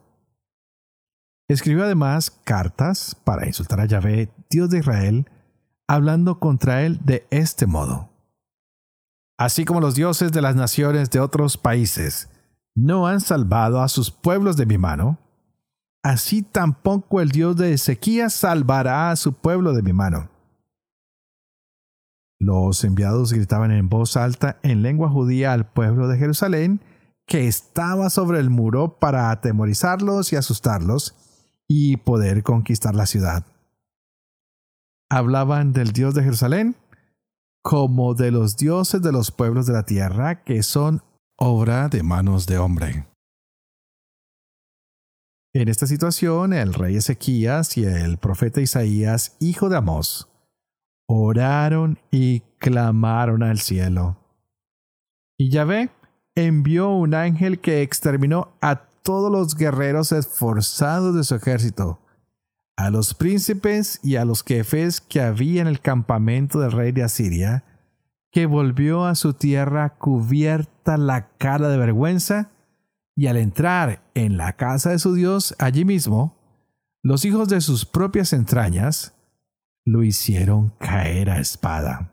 Escribió 1.47 1.85
además 1.85 2.31
cartas 2.43 3.15
para 3.23 3.45
insultar 3.45 3.79
a 3.79 3.85
Yahvé, 3.85 4.29
Dios 4.49 4.69
de 4.69 4.79
Israel, 4.79 5.29
hablando 5.87 6.39
contra 6.39 6.83
él 6.83 6.99
de 7.03 7.27
este 7.29 7.67
modo 7.67 8.09
así 9.37 9.65
como 9.65 9.81
los 9.81 9.95
dioses 9.95 10.31
de 10.31 10.41
las 10.41 10.55
naciones 10.55 11.09
de 11.09 11.19
otros 11.19 11.57
países 11.57 12.29
no 12.75 13.07
han 13.07 13.21
salvado 13.21 13.81
a 13.81 13.87
sus 13.87 14.11
pueblos 14.11 14.57
de 14.57 14.65
mi 14.65 14.77
mano, 14.77 15.17
así 16.03 16.41
tampoco 16.41 17.21
el 17.21 17.29
Dios 17.29 17.55
de 17.55 17.73
Ezequías 17.73 18.33
salvará 18.33 19.11
a 19.11 19.15
su 19.15 19.33
pueblo 19.33 19.73
de 19.73 19.81
mi 19.81 19.93
mano. 19.93 20.29
Los 22.37 22.83
enviados 22.83 23.31
gritaban 23.31 23.71
en 23.71 23.87
voz 23.87 24.17
alta 24.17 24.59
en 24.61 24.81
lengua 24.81 25.09
judía 25.09 25.53
al 25.53 25.71
pueblo 25.71 26.09
de 26.09 26.17
Jerusalén, 26.17 26.81
que 27.25 27.47
estaba 27.47 28.09
sobre 28.09 28.39
el 28.39 28.49
muro 28.49 28.99
para 28.99 29.31
atemorizarlos 29.31 30.33
y 30.33 30.35
asustarlos 30.35 31.15
y 31.67 31.97
poder 31.97 32.43
conquistar 32.43 32.95
la 32.95 33.05
ciudad. 33.05 33.45
Hablaban 35.09 35.73
del 35.73 35.91
Dios 35.91 36.13
de 36.15 36.23
Jerusalén 36.23 36.75
como 37.63 38.13
de 38.13 38.31
los 38.31 38.57
dioses 38.57 39.01
de 39.01 39.11
los 39.11 39.31
pueblos 39.31 39.65
de 39.65 39.73
la 39.73 39.83
tierra 39.83 40.43
que 40.43 40.61
son 40.61 41.01
obra 41.37 41.89
de 41.89 42.03
manos 42.03 42.45
de 42.45 42.57
hombre. 42.57 43.07
En 45.53 45.69
esta 45.69 45.87
situación, 45.87 46.53
el 46.53 46.73
rey 46.73 46.97
Ezequías 46.97 47.77
y 47.77 47.85
el 47.85 48.17
profeta 48.17 48.61
Isaías, 48.61 49.37
hijo 49.39 49.69
de 49.69 49.77
Amós, 49.77 50.27
oraron 51.07 51.97
y 52.11 52.41
clamaron 52.59 53.41
al 53.41 53.59
cielo. 53.59 54.17
Y 55.37 55.49
Yahvé 55.49 55.89
envió 56.35 56.89
un 56.89 57.13
ángel 57.13 57.61
que 57.61 57.81
exterminó 57.81 58.49
a 58.61 58.83
todos 59.05 59.31
los 59.31 59.55
guerreros 59.55 60.11
esforzados 60.11 61.15
de 61.15 61.23
su 61.23 61.35
ejército 61.35 62.01
a 62.75 62.89
los 62.89 63.13
príncipes 63.13 63.99
y 64.03 64.17
a 64.17 64.25
los 64.25 64.43
jefes 64.43 64.99
que 64.99 65.21
había 65.21 65.61
en 65.61 65.67
el 65.67 65.79
campamento 65.79 66.59
del 66.59 66.71
rey 66.71 66.91
de 66.91 67.03
Asiria, 67.03 67.63
que 68.31 68.47
volvió 68.47 69.05
a 69.05 69.15
su 69.15 69.33
tierra 69.33 69.95
cubierta 69.97 70.97
la 70.97 71.29
cara 71.37 71.69
de 71.69 71.77
vergüenza, 71.77 72.51
y 73.15 73.27
al 73.27 73.37
entrar 73.37 74.01
en 74.13 74.35
la 74.35 74.53
casa 74.53 74.89
de 74.89 74.99
su 74.99 75.13
Dios 75.13 75.55
allí 75.57 75.85
mismo, 75.85 76.35
los 77.01 77.23
hijos 77.23 77.47
de 77.47 77.61
sus 77.61 77.85
propias 77.85 78.33
entrañas 78.33 79.13
lo 79.85 80.03
hicieron 80.03 80.71
caer 80.79 81.29
a 81.29 81.39
espada. 81.39 82.11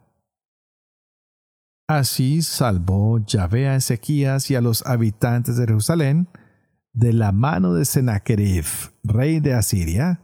Así 1.89 2.43
salvó 2.43 3.19
Yahvé 3.19 3.69
a 3.69 3.77
Ezequías 3.77 4.51
y 4.51 4.55
a 4.55 4.61
los 4.61 4.87
habitantes 4.87 5.57
de 5.57 5.65
Jerusalén 5.65 6.29
de 6.93 7.13
la 7.13 7.33
mano 7.33 7.75
de 7.75 7.85
Sennacherib, 7.85 8.67
rey 9.03 9.41
de 9.41 9.55
Asiria, 9.55 10.21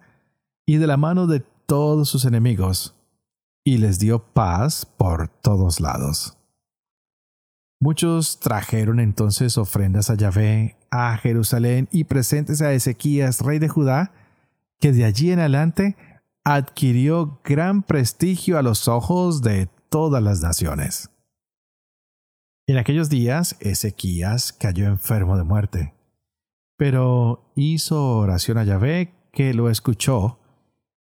y 0.66 0.76
de 0.76 0.86
la 0.86 0.96
mano 0.96 1.26
de 1.26 1.40
todos 1.66 2.08
sus 2.08 2.24
enemigos, 2.24 2.94
y 3.64 3.78
les 3.78 3.98
dio 3.98 4.22
paz 4.22 4.84
por 4.84 5.28
todos 5.28 5.80
lados. 5.80 6.36
Muchos 7.80 8.40
trajeron 8.40 8.98
entonces 8.98 9.56
ofrendas 9.56 10.10
a 10.10 10.14
Yahvé, 10.14 10.76
a 10.90 11.16
Jerusalén 11.16 11.88
y 11.92 12.04
presentes 12.04 12.60
a 12.60 12.72
Ezequías, 12.72 13.40
rey 13.40 13.58
de 13.58 13.68
Judá, 13.68 14.12
que 14.80 14.92
de 14.92 15.04
allí 15.04 15.30
en 15.30 15.38
adelante 15.38 15.96
adquirió 16.44 17.40
gran 17.44 17.82
prestigio 17.82 18.58
a 18.58 18.62
los 18.62 18.88
ojos 18.88 19.42
de 19.42 19.68
todas 19.88 20.22
las 20.22 20.40
naciones. 20.40 21.10
En 22.66 22.76
aquellos 22.76 23.08
días 23.08 23.56
Ezequías 23.60 24.52
cayó 24.52 24.86
enfermo 24.86 25.36
de 25.36 25.44
muerte, 25.44 25.94
pero 26.78 27.52
hizo 27.56 28.18
oración 28.18 28.56
a 28.56 28.64
Yahvé 28.64 29.12
que 29.32 29.52
lo 29.52 29.68
escuchó 29.68 30.38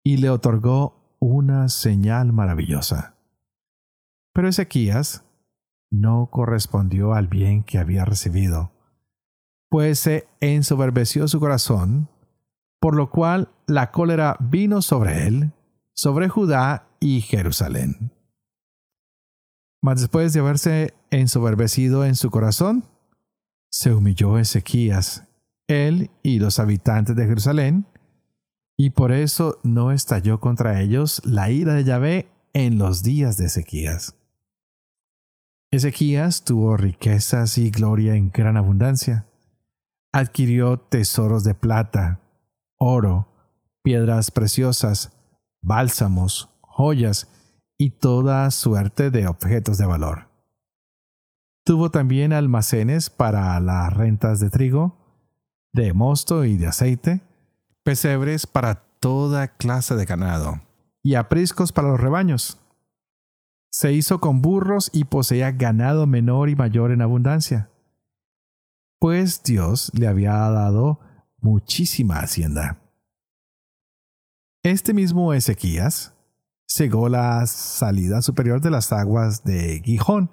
y 0.03 0.17
le 0.17 0.29
otorgó 0.29 1.17
una 1.19 1.67
señal 1.67 2.31
maravillosa. 2.31 3.17
Pero 4.33 4.47
Ezequías 4.47 5.25
no 5.91 6.29
correspondió 6.31 7.13
al 7.13 7.27
bien 7.27 7.63
que 7.63 7.77
había 7.77 8.05
recibido, 8.05 8.71
pues 9.69 9.99
se 9.99 10.27
ensoberbeció 10.39 11.27
su 11.27 11.41
corazón, 11.41 12.09
por 12.79 12.95
lo 12.95 13.09
cual 13.09 13.49
la 13.67 13.91
cólera 13.91 14.37
vino 14.39 14.81
sobre 14.81 15.27
él, 15.27 15.51
sobre 15.93 16.29
Judá 16.29 16.87
y 17.01 17.19
Jerusalén. 17.19 18.13
Mas 19.81 19.99
después 19.99 20.31
de 20.31 20.39
haberse 20.39 20.93
ensoberbecido 21.11 22.05
en 22.05 22.15
su 22.15 22.31
corazón, 22.31 22.85
se 23.69 23.93
humilló 23.93 24.37
Ezequías, 24.37 25.27
él 25.67 26.11
y 26.23 26.39
los 26.39 26.59
habitantes 26.59 27.15
de 27.15 27.25
Jerusalén, 27.25 27.87
y 28.77 28.91
por 28.91 29.11
eso 29.11 29.59
no 29.63 29.91
estalló 29.91 30.39
contra 30.39 30.81
ellos 30.81 31.21
la 31.25 31.49
ira 31.49 31.73
de 31.73 31.83
Yahvé 31.83 32.29
en 32.53 32.77
los 32.77 33.03
días 33.03 33.37
de 33.37 33.45
Ezequías. 33.45 34.15
Ezequías 35.71 36.43
tuvo 36.43 36.77
riquezas 36.77 37.57
y 37.57 37.69
gloria 37.69 38.15
en 38.15 38.31
gran 38.31 38.57
abundancia. 38.57 39.27
Adquirió 40.13 40.79
tesoros 40.79 41.43
de 41.43 41.53
plata, 41.53 42.21
oro, 42.77 43.27
piedras 43.83 44.31
preciosas, 44.31 45.11
bálsamos, 45.61 46.49
joyas 46.61 47.27
y 47.77 47.91
toda 47.91 48.49
suerte 48.51 49.11
de 49.11 49.27
objetos 49.27 49.77
de 49.77 49.85
valor. 49.85 50.29
Tuvo 51.65 51.91
también 51.91 52.31
almacenes 52.31 53.09
para 53.09 53.59
las 53.59 53.93
rentas 53.93 54.39
de 54.39 54.49
trigo, 54.49 55.04
de 55.75 55.93
mosto 55.93 56.45
y 56.45 56.55
de 56.55 56.67
aceite, 56.67 57.21
pesebres 57.83 58.47
para 58.47 58.85
toda 58.99 59.49
clase 59.49 59.95
de 59.95 60.05
ganado, 60.05 60.61
y 61.03 61.15
apriscos 61.15 61.71
para 61.71 61.89
los 61.89 61.99
rebaños 61.99 62.57
se 63.69 63.91
hizo 63.91 64.21
con 64.21 64.41
burros 64.41 64.89
y 64.93 65.03
poseía 65.03 65.51
ganado 65.51 66.07
menor 66.07 66.49
y 66.49 66.55
mayor 66.55 66.91
en 66.91 67.01
abundancia, 67.01 67.69
pues 68.99 69.43
Dios 69.43 69.91
le 69.93 70.07
había 70.07 70.31
dado 70.31 71.01
muchísima 71.39 72.19
hacienda. 72.19 72.79
Este 74.63 74.93
mismo 74.93 75.33
Ezequías 75.33 76.13
cegó 76.65 77.09
la 77.09 77.45
salida 77.47 78.21
superior 78.21 78.61
de 78.61 78.71
las 78.71 78.93
aguas 78.93 79.43
de 79.43 79.81
Gijón 79.83 80.31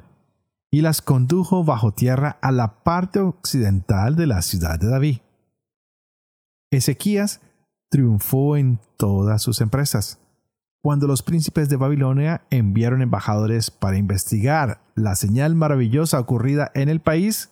y 0.70 0.82
las 0.82 1.02
condujo 1.02 1.64
bajo 1.64 1.92
tierra 1.92 2.38
a 2.40 2.52
la 2.52 2.84
parte 2.84 3.18
occidental 3.18 4.14
de 4.14 4.26
la 4.28 4.40
ciudad 4.40 4.78
de 4.78 4.88
David. 4.88 5.18
Ezequías 6.72 7.40
triunfó 7.88 8.56
en 8.56 8.80
todas 8.96 9.42
sus 9.42 9.60
empresas 9.60 10.18
cuando 10.82 11.06
los 11.06 11.22
príncipes 11.22 11.68
de 11.68 11.76
Babilonia 11.76 12.44
enviaron 12.50 13.02
embajadores 13.02 13.70
para 13.70 13.96
investigar 13.96 14.82
la 14.96 15.14
señal 15.14 15.54
maravillosa 15.54 16.18
ocurrida 16.18 16.72
en 16.74 16.88
el 16.88 17.00
país, 17.00 17.50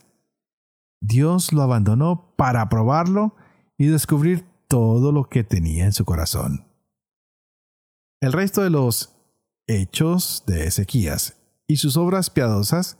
Dios 1.00 1.52
lo 1.52 1.62
abandonó 1.62 2.34
para 2.36 2.68
probarlo 2.68 3.36
y 3.78 3.86
descubrir 3.86 4.44
todo 4.66 5.12
lo 5.12 5.28
que 5.28 5.44
tenía 5.44 5.84
en 5.84 5.92
su 5.92 6.04
corazón. 6.04 6.66
El 8.20 8.32
resto 8.32 8.62
de 8.62 8.70
los 8.70 9.14
hechos 9.68 10.42
de 10.48 10.66
Ezequías 10.66 11.36
y 11.68 11.76
sus 11.76 11.96
obras 11.96 12.30
piadosas 12.30 12.98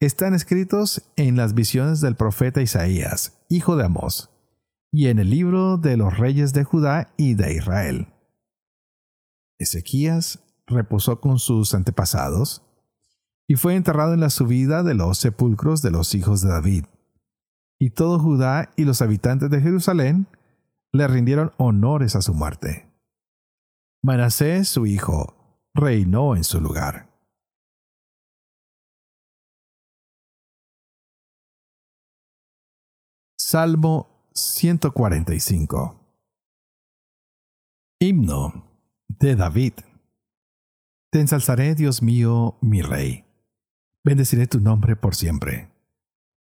están 0.00 0.34
escritos 0.34 1.02
en 1.14 1.36
las 1.36 1.54
visiones 1.54 2.00
del 2.00 2.16
profeta 2.16 2.60
Isaías, 2.60 3.38
hijo 3.48 3.76
de 3.76 3.84
Amós, 3.84 4.29
y 4.92 5.08
en 5.08 5.18
el 5.18 5.30
libro 5.30 5.76
de 5.76 5.96
los 5.96 6.18
reyes 6.18 6.52
de 6.52 6.64
Judá 6.64 7.12
y 7.16 7.34
de 7.34 7.54
Israel. 7.54 8.08
Ezequías 9.58 10.42
reposó 10.66 11.20
con 11.20 11.38
sus 11.38 11.74
antepasados 11.74 12.62
y 13.46 13.56
fue 13.56 13.74
enterrado 13.74 14.14
en 14.14 14.20
la 14.20 14.30
subida 14.30 14.82
de 14.82 14.94
los 14.94 15.18
sepulcros 15.18 15.82
de 15.82 15.90
los 15.90 16.14
hijos 16.14 16.40
de 16.40 16.50
David. 16.50 16.84
Y 17.78 17.90
todo 17.90 18.18
Judá 18.18 18.70
y 18.76 18.84
los 18.84 19.02
habitantes 19.02 19.50
de 19.50 19.60
Jerusalén 19.60 20.26
le 20.92 21.06
rindieron 21.08 21.52
honores 21.56 22.16
a 22.16 22.22
su 22.22 22.34
muerte. 22.34 22.88
Manasés, 24.02 24.68
su 24.68 24.86
hijo, 24.86 25.34
reinó 25.74 26.36
en 26.36 26.44
su 26.44 26.60
lugar. 26.60 27.10
Salmo 33.36 34.09
145 34.40 36.00
Himno 38.02 38.64
de 39.08 39.36
David. 39.36 39.74
Te 41.10 41.20
ensalzaré, 41.20 41.74
Dios 41.74 42.02
mío, 42.02 42.56
mi 42.62 42.80
Rey. 42.80 43.26
Bendeciré 44.02 44.46
tu 44.46 44.58
nombre 44.58 44.96
por 44.96 45.14
siempre. 45.14 45.70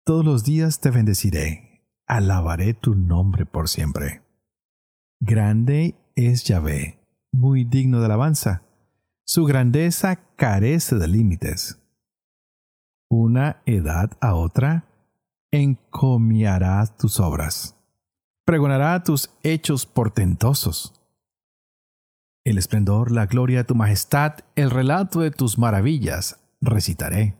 Todos 0.05 0.25
los 0.25 0.45
días 0.45 0.79
te 0.79 0.91
bendeciré. 0.91 1.89
Alabaré 2.07 2.75
tu 2.75 2.95
nombre 2.95 3.47
por 3.47 3.69
siempre. 3.69 4.23
Grande 5.19 5.97
es 6.15 6.45
Yahvé, 6.45 7.01
muy 7.33 7.65
digno 7.65 7.99
de 7.99 8.07
alabanza. 8.07 8.63
Su 9.25 9.45
grandeza 9.45 10.17
carece 10.37 10.95
de 10.97 11.09
límites. 11.09 11.81
Una 13.09 13.61
edad 13.67 14.13
a 14.21 14.37
otra 14.37 14.85
encomiará 15.51 16.87
tus 16.87 17.19
obras. 17.19 17.80
Pregonará 18.51 19.01
tus 19.05 19.31
hechos 19.45 19.87
portentosos 19.87 21.01
el 22.45 22.59
esplendor, 22.59 23.13
la 23.13 23.27
gloria 23.27 23.59
de 23.59 23.65
tu 23.65 23.77
majestad, 23.77 24.41
el 24.57 24.71
relato 24.71 25.21
de 25.21 25.31
tus 25.31 25.57
maravillas, 25.57 26.41
recitaré. 26.61 27.37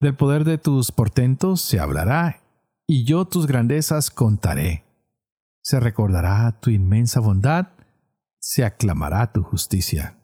Del 0.00 0.16
poder 0.16 0.44
de 0.44 0.56
tus 0.56 0.90
portentos 0.90 1.60
se 1.60 1.80
hablará, 1.80 2.40
y 2.86 3.04
yo 3.04 3.26
tus 3.26 3.46
grandezas 3.46 4.10
contaré. 4.10 4.84
Se 5.60 5.80
recordará 5.80 6.58
tu 6.60 6.70
inmensa 6.70 7.20
bondad, 7.20 7.68
se 8.40 8.64
aclamará 8.64 9.32
tu 9.32 9.42
justicia. 9.42 10.16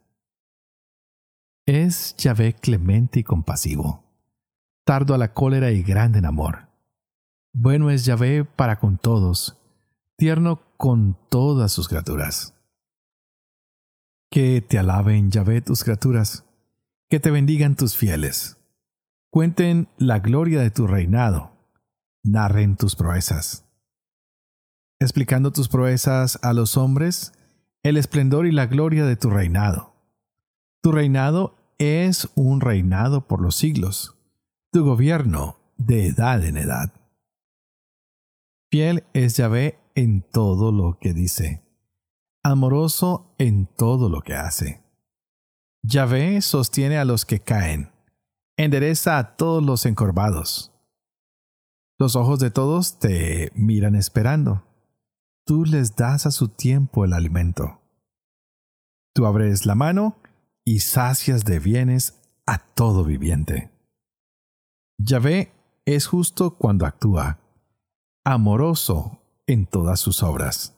Es 1.67 2.17
Yahvé 2.17 2.55
clemente 2.55 3.21
y 3.21 3.25
compasivo, 3.25 4.03
tardo 4.85 5.15
a 5.15 5.19
la 5.19 5.35
cólera 5.35 5.71
y 5.71 5.83
grande 5.83 6.21
en 6.21 6.25
amor. 6.25 6.68
Bueno 7.53 7.91
es 7.91 8.05
Yahvé 8.05 8.45
para 8.45 8.79
con 8.79 8.99
todos, 8.99 9.57
tierno 10.17 10.61
con 10.77 11.17
todas 11.29 11.73
sus 11.73 11.89
criaturas. 11.89 12.55
Que 14.31 14.61
te 14.61 14.79
alaben, 14.79 15.31
Yahvé, 15.31 15.63
tus 15.63 15.83
criaturas, 15.83 16.45
que 17.09 17.21
te 17.21 17.31
bendigan 17.31 17.75
tus 17.75 17.97
fieles. 17.97 18.59
Cuenten 19.31 19.89
la 19.97 20.19
gloria 20.21 20.61
de 20.61 20.71
tu 20.71 20.87
reinado, 20.87 21.53
narren 22.23 22.77
tus 22.77 22.97
proezas. 22.97 23.65
Explicando 25.01 25.51
tus 25.53 25.69
proezas 25.69 26.39
a 26.43 26.53
los 26.53 26.77
hombres, 26.77 27.33
el 27.83 27.97
esplendor 27.97 28.47
y 28.47 28.53
la 28.53 28.67
gloria 28.67 29.07
de 29.07 29.17
tu 29.17 29.31
reinado. 29.31 29.95
Tu 30.83 30.93
reinado 30.93 31.57
es 31.79 32.29
un 32.35 32.61
reinado 32.61 33.27
por 33.27 33.41
los 33.41 33.57
siglos, 33.57 34.17
tu 34.71 34.85
gobierno 34.85 35.57
de 35.77 36.09
edad 36.09 36.45
en 36.45 36.57
edad. 36.57 36.93
Fiel 38.71 39.05
es 39.13 39.37
Yahvé 39.37 39.79
en 39.95 40.23
todo 40.23 40.73
lo 40.73 40.99
que 41.01 41.15
dice 41.15 41.69
amoroso 42.43 43.35
en 43.39 43.67
todo 43.67 44.09
lo 44.09 44.23
que 44.23 44.35
hace. 44.35 44.83
Yahvé 45.83 46.41
sostiene 46.41 46.99
a 46.99 47.05
los 47.05 47.25
que 47.25 47.41
caen, 47.41 47.93
endereza 48.57 49.19
a 49.19 49.37
todos 49.37 49.63
los 49.63 49.87
encorvados. 49.87 50.73
Los 51.99 52.17
ojos 52.17 52.39
de 52.39 52.51
todos 52.51 52.99
te 52.99 53.51
miran 53.55 53.95
esperando. 53.95 54.65
Tú 55.45 55.65
les 55.65 55.97
das 55.97 56.27
a 56.27 56.31
su 56.31 56.49
tiempo 56.49 57.05
el 57.05 57.13
alimento. 57.13 57.81
Tú 59.15 59.27
abres 59.27 59.67
la 59.67 59.75
mano 59.75 60.17
y 60.65 60.81
sacias 60.81 61.45
de 61.45 61.59
bienes 61.59 62.21
a 62.47 62.59
todo 62.59 63.05
viviente. 63.05 63.71
Yahvé 64.99 65.53
es 65.87 66.07
justo 66.07 66.57
cuando 66.57 66.87
actúa, 66.87 67.41
amoroso 68.25 69.23
en 69.47 69.67
todas 69.67 70.01
sus 70.01 70.23
obras. 70.23 70.75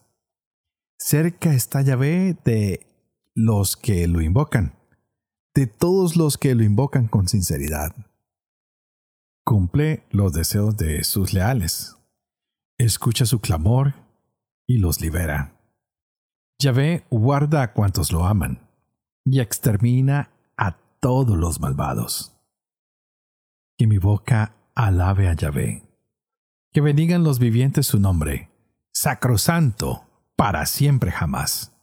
Cerca 0.97 1.53
está 1.53 1.81
Yahvé 1.81 2.37
de 2.45 2.85
los 3.35 3.75
que 3.75 4.07
lo 4.07 4.21
invocan, 4.21 4.73
de 5.53 5.67
todos 5.67 6.15
los 6.15 6.37
que 6.37 6.55
lo 6.55 6.63
invocan 6.63 7.07
con 7.07 7.27
sinceridad. 7.27 7.95
cumple 9.43 10.03
los 10.11 10.31
deseos 10.31 10.77
de 10.77 11.03
sus 11.03 11.33
leales, 11.33 11.97
escucha 12.77 13.25
su 13.25 13.39
clamor 13.39 13.95
y 14.67 14.77
los 14.77 15.01
libera. 15.01 15.59
Yahvé 16.59 17.05
guarda 17.09 17.63
a 17.63 17.73
cuantos 17.73 18.11
lo 18.11 18.25
aman 18.25 18.69
y 19.25 19.39
extermina 19.39 20.29
a 20.55 20.77
todos 20.99 21.37
los 21.37 21.59
malvados. 21.59 22.33
Que 23.77 23.87
mi 23.87 23.97
boca 23.97 24.55
alabe 24.75 25.27
a 25.27 25.33
Yahvé. 25.33 25.90
Que 26.73 26.79
bendigan 26.79 27.25
los 27.25 27.37
vivientes 27.37 27.85
su 27.85 27.99
nombre, 27.99 28.49
sacrosanto, 28.93 30.07
para 30.37 30.65
siempre 30.65 31.11
jamás. 31.11 31.75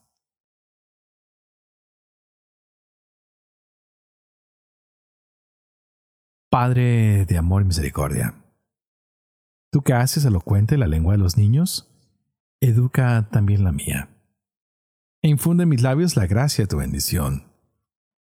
Padre 6.51 7.27
de 7.27 7.37
amor 7.37 7.61
y 7.61 7.65
misericordia, 7.67 8.43
tú 9.71 9.83
que 9.83 9.93
haces 9.93 10.25
elocuente 10.25 10.79
la 10.79 10.87
lengua 10.87 11.13
de 11.13 11.19
los 11.19 11.37
niños, 11.37 11.93
educa 12.63 13.29
también 13.31 13.65
la 13.65 13.73
mía. 13.73 14.09
E 15.21 15.29
infunde 15.29 15.65
en 15.65 15.69
mis 15.69 15.83
labios 15.83 16.17
la 16.17 16.27
gracia 16.27 16.65
de 16.65 16.69
tu 16.69 16.79
bendición. 16.79 17.53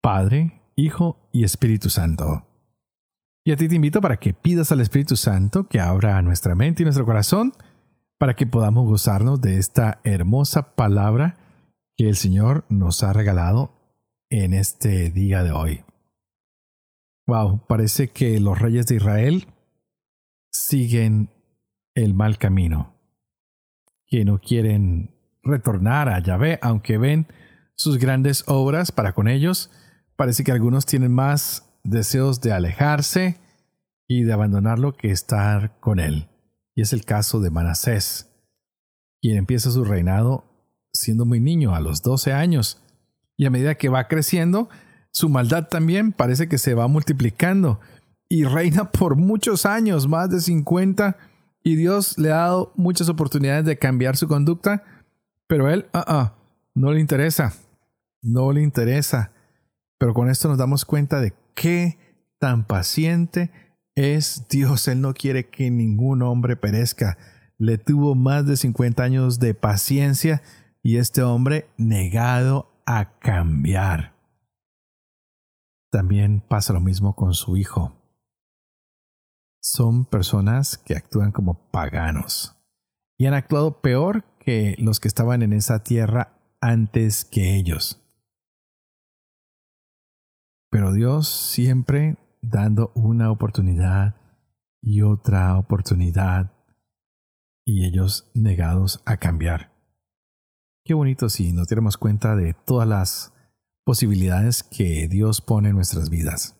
Padre, 0.01 0.63
Hijo 0.77 1.29
y 1.33 1.43
Espíritu 1.43 1.91
Santo. 1.91 2.47
Y 3.45 3.51
a 3.51 3.57
ti 3.57 3.69
te 3.69 3.75
invito 3.75 4.01
para 4.01 4.19
que 4.19 4.35
pidas 4.35 4.71
al 4.71 4.81
Espíritu 4.81 5.17
Santo 5.17 5.67
que 5.67 5.81
abra 5.81 6.23
nuestra 6.23 6.55
mente 6.55 6.83
y 6.83 6.85
nuestro 6.85 7.05
corazón 7.05 7.53
para 8.17 8.35
que 8.35 8.47
podamos 8.47 8.87
gozarnos 8.87 9.41
de 9.41 9.59
esta 9.59 10.01
hermosa 10.05 10.77
palabra 10.77 11.39
que 11.97 12.09
el 12.09 12.15
Señor 12.15 12.65
nos 12.69 13.03
ha 13.03 13.13
regalado 13.13 13.73
en 14.31 14.55
este 14.55 15.11
día 15.11 15.43
de 15.43 15.51
hoy. 15.51 15.85
Wow, 17.27 17.67
parece 17.67 18.11
que 18.11 18.39
los 18.39 18.61
reyes 18.61 18.87
de 18.87 18.97
Israel 18.97 19.49
siguen 20.53 21.31
el 21.95 22.15
mal 22.15 22.39
camino, 22.39 22.95
que 24.07 24.25
no 24.25 24.39
quieren 24.39 25.17
retornar 25.43 26.09
a 26.09 26.21
Yahvé, 26.21 26.61
aunque 26.63 26.97
ven 26.97 27.27
sus 27.75 27.99
grandes 27.99 28.45
obras 28.47 28.93
para 28.93 29.15
con 29.15 29.27
ellos. 29.27 29.71
Parece 30.15 30.45
que 30.45 30.53
algunos 30.53 30.87
tienen 30.87 31.13
más 31.13 31.72
deseos 31.85 32.41
de 32.41 32.53
alejarse 32.53 33.39
y 34.07 34.23
de 34.23 34.33
abandonarlo 34.33 34.95
que 34.97 35.11
estar 35.11 35.79
con 35.81 36.01
él. 36.01 36.29
Y 36.75 36.83
es 36.83 36.93
el 36.93 37.05
caso 37.05 37.41
de 37.41 37.51
Manasés, 37.51 38.31
quien 39.21 39.37
empieza 39.37 39.71
su 39.71 39.85
reinado 39.85 40.45
siendo 40.93 41.25
muy 41.25 41.41
niño, 41.41 41.75
a 41.75 41.81
los 41.81 42.03
12 42.03 42.33
años, 42.33 42.83
y 43.37 43.47
a 43.47 43.51
medida 43.51 43.77
que 43.77 43.89
va 43.89 44.09
creciendo, 44.09 44.69
su 45.11 45.29
maldad 45.29 45.69
también 45.69 46.13
parece 46.13 46.49
que 46.49 46.59
se 46.59 46.75
va 46.75 46.87
multiplicando 46.89 47.81
y 48.29 48.45
reina 48.45 48.91
por 48.91 49.17
muchos 49.17 49.67
años, 49.67 50.09
más 50.09 50.31
de 50.31 50.41
50, 50.41 51.17
y 51.63 51.77
Dios 51.77 52.19
le 52.19 52.33
ha 52.33 52.37
dado 52.37 52.73
muchas 52.77 53.09
oportunidades 53.09 53.65
de 53.65 53.79
cambiar 53.79 54.17
su 54.17 54.27
conducta, 54.27 54.85
pero 55.47 55.71
él, 55.71 55.87
uh 55.93 55.99
-uh, 55.99 56.33
no 56.75 56.93
le 56.93 57.01
interesa, 57.01 57.53
no 58.23 58.53
le 58.53 58.63
interesa. 58.63 59.33
Pero 59.99 60.15
con 60.15 60.29
esto 60.29 60.49
nos 60.49 60.59
damos 60.59 60.85
cuenta 60.85 61.21
de 61.21 61.35
qué 61.55 61.99
tan 62.39 62.67
paciente 62.67 63.51
es 63.95 64.47
Dios. 64.49 64.89
Él 64.89 65.01
no 65.01 65.15
quiere 65.15 65.49
que 65.49 65.71
ningún 65.71 66.23
hombre 66.23 66.57
perezca. 66.57 67.19
Le 67.59 67.79
tuvo 67.79 68.15
más 68.15 68.47
de 68.47 68.57
50 68.57 69.03
años 69.03 69.39
de 69.39 69.55
paciencia 69.55 70.43
y 70.83 70.97
este 70.97 71.23
hombre 71.23 71.69
negado 71.77 72.73
a 72.87 73.19
cambiar. 73.19 74.15
También 75.91 76.41
pasa 76.41 76.73
lo 76.73 76.81
mismo 76.81 77.15
con 77.15 77.35
su 77.35 77.57
hijo. 77.57 77.93
Son 79.61 80.05
personas 80.05 80.77
que 80.79 80.97
actúan 80.97 81.31
como 81.31 81.71
paganos 81.71 82.57
y 83.17 83.27
han 83.27 83.35
actuado 83.35 83.81
peor 83.81 84.25
que 84.41 84.75
los 84.79 84.99
que 84.99 85.07
estaban 85.07 85.43
en 85.43 85.53
esa 85.53 85.85
tierra 85.85 86.37
antes 86.61 87.25
que 87.25 87.55
ellos. 87.55 88.02
Pero 90.73 90.91
Dios 90.95 91.29
siempre 91.29 92.17
dando 92.41 92.93
una 92.95 93.31
oportunidad 93.31 94.17
y 94.81 95.03
otra 95.03 95.59
oportunidad 95.59 96.51
y 97.67 97.85
ellos 97.85 98.31
negados 98.35 99.03
a 99.05 99.19
cambiar. 99.19 99.71
Qué 100.83 100.95
bonito 100.95 101.29
si 101.29 101.53
nos 101.53 101.69
diéramos 101.69 101.99
cuenta 101.99 102.37
de 102.37 102.55
todas 102.55 102.89
las 102.89 103.35
posibilidades 103.85 104.63
que 104.63 105.09
Dios 105.09 105.43
pone 105.43 105.69
en 105.69 105.77
nuestras 105.77 106.09
vidas. 106.09 106.59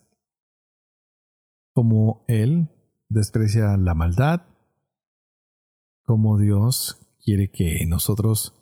Como 1.73 2.23
Él 2.27 2.69
desprecia 3.09 3.75
la 3.77 3.95
maldad, 3.95 4.43
como 6.03 6.37
Dios 6.37 7.17
quiere 7.25 7.49
que 7.49 7.83
nosotros 7.87 8.53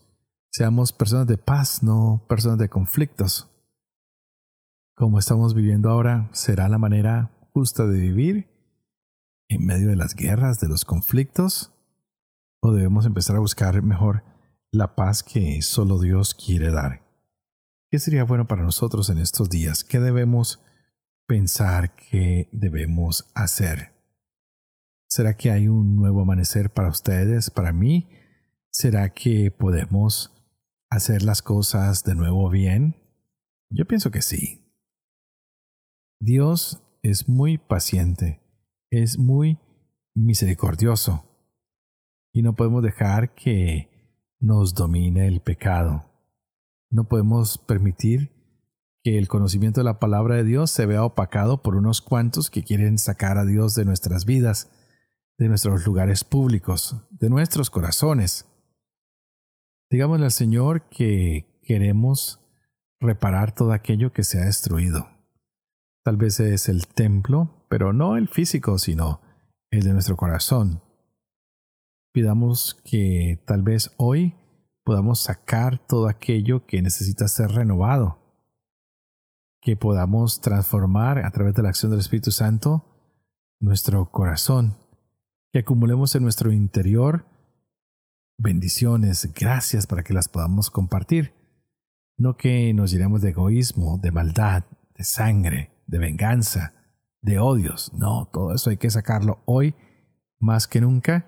seamos 0.49 0.93
personas 0.93 1.27
de 1.27 1.37
paz, 1.37 1.83
no 1.83 2.25
personas 2.29 2.57
de 2.57 2.69
conflictos. 2.69 3.50
Como 4.95 5.19
estamos 5.19 5.53
viviendo 5.53 5.89
ahora, 5.89 6.29
será 6.33 6.67
la 6.69 6.77
manera 6.77 7.31
justa 7.53 7.85
de 7.87 7.99
vivir 7.99 8.47
en 9.47 9.65
medio 9.65 9.89
de 9.89 9.95
las 9.95 10.15
guerras, 10.15 10.59
de 10.59 10.67
los 10.67 10.85
conflictos, 10.85 11.73
o 12.61 12.71
debemos 12.71 13.05
empezar 13.05 13.35
a 13.35 13.39
buscar 13.39 13.81
mejor 13.81 14.23
la 14.71 14.95
paz 14.95 15.23
que 15.23 15.61
solo 15.61 15.99
Dios 15.99 16.33
quiere 16.33 16.71
dar. 16.71 17.01
¿Qué 17.89 17.99
sería 17.99 18.23
bueno 18.23 18.47
para 18.47 18.63
nosotros 18.63 19.09
en 19.09 19.17
estos 19.17 19.49
días? 19.49 19.83
¿Qué 19.83 19.99
debemos 19.99 20.61
pensar 21.27 21.95
que 21.95 22.49
debemos 22.53 23.29
hacer? 23.35 23.91
¿Será 25.07 25.35
que 25.35 25.51
hay 25.51 25.67
un 25.67 25.97
nuevo 25.97 26.21
amanecer 26.21 26.71
para 26.71 26.87
ustedes, 26.87 27.49
para 27.49 27.73
mí? 27.73 28.09
¿Será 28.69 29.09
que 29.09 29.51
podemos 29.51 30.31
hacer 30.89 31.23
las 31.23 31.41
cosas 31.41 32.05
de 32.05 32.15
nuevo 32.15 32.49
bien? 32.49 32.95
Yo 33.69 33.85
pienso 33.85 34.11
que 34.11 34.21
sí. 34.21 34.60
Dios 36.23 36.83
es 37.01 37.27
muy 37.27 37.57
paciente, 37.57 38.43
es 38.91 39.17
muy 39.17 39.57
misericordioso 40.13 41.25
y 42.31 42.43
no 42.43 42.55
podemos 42.55 42.83
dejar 42.83 43.33
que 43.33 43.89
nos 44.39 44.75
domine 44.75 45.25
el 45.25 45.41
pecado. 45.41 46.05
No 46.91 47.07
podemos 47.07 47.57
permitir 47.57 48.31
que 49.03 49.17
el 49.17 49.27
conocimiento 49.27 49.79
de 49.79 49.85
la 49.85 49.97
palabra 49.97 50.35
de 50.35 50.43
Dios 50.43 50.69
se 50.69 50.85
vea 50.85 51.03
opacado 51.03 51.63
por 51.63 51.75
unos 51.75 52.01
cuantos 52.01 52.51
que 52.51 52.63
quieren 52.63 52.99
sacar 52.99 53.39
a 53.39 53.45
Dios 53.45 53.73
de 53.73 53.85
nuestras 53.85 54.25
vidas, 54.25 54.69
de 55.39 55.49
nuestros 55.49 55.87
lugares 55.87 56.23
públicos, 56.23 56.97
de 57.09 57.31
nuestros 57.31 57.71
corazones. 57.71 58.45
Digámosle 59.89 60.25
al 60.25 60.31
Señor 60.31 60.87
que 60.87 61.59
queremos 61.63 62.39
reparar 62.99 63.55
todo 63.55 63.71
aquello 63.71 64.13
que 64.13 64.23
se 64.23 64.39
ha 64.39 64.45
destruido. 64.45 65.20
Tal 66.03 66.17
vez 66.17 66.39
es 66.39 66.67
el 66.67 66.87
templo, 66.87 67.65
pero 67.69 67.93
no 67.93 68.17
el 68.17 68.27
físico, 68.27 68.79
sino 68.79 69.21
el 69.69 69.83
de 69.83 69.93
nuestro 69.93 70.17
corazón. 70.17 70.81
Pidamos 72.11 72.81
que 72.83 73.41
tal 73.45 73.61
vez 73.61 73.91
hoy 73.97 74.35
podamos 74.83 75.21
sacar 75.21 75.77
todo 75.77 76.07
aquello 76.07 76.65
que 76.65 76.81
necesita 76.81 77.27
ser 77.27 77.51
renovado, 77.51 78.17
que 79.61 79.75
podamos 79.75 80.41
transformar 80.41 81.19
a 81.19 81.31
través 81.31 81.53
de 81.53 81.61
la 81.61 81.69
acción 81.69 81.91
del 81.91 81.99
Espíritu 81.99 82.31
Santo 82.31 82.85
nuestro 83.59 84.09
corazón, 84.11 84.75
que 85.53 85.59
acumulemos 85.59 86.15
en 86.15 86.23
nuestro 86.23 86.51
interior 86.51 87.25
bendiciones, 88.39 89.31
gracias 89.35 89.85
para 89.85 90.03
que 90.03 90.13
las 90.13 90.27
podamos 90.27 90.71
compartir, 90.71 91.33
no 92.17 92.37
que 92.37 92.73
nos 92.73 92.91
llenemos 92.91 93.21
de 93.21 93.29
egoísmo, 93.29 93.99
de 93.99 94.11
maldad, 94.11 94.63
de 94.95 95.03
sangre, 95.03 95.71
de 95.91 95.99
venganza, 95.99 96.73
de 97.21 97.37
odios, 97.37 97.93
no, 97.93 98.29
todo 98.31 98.55
eso 98.55 98.69
hay 98.69 98.77
que 98.77 98.89
sacarlo 98.89 99.43
hoy 99.45 99.75
más 100.39 100.67
que 100.67 100.81
nunca 100.81 101.27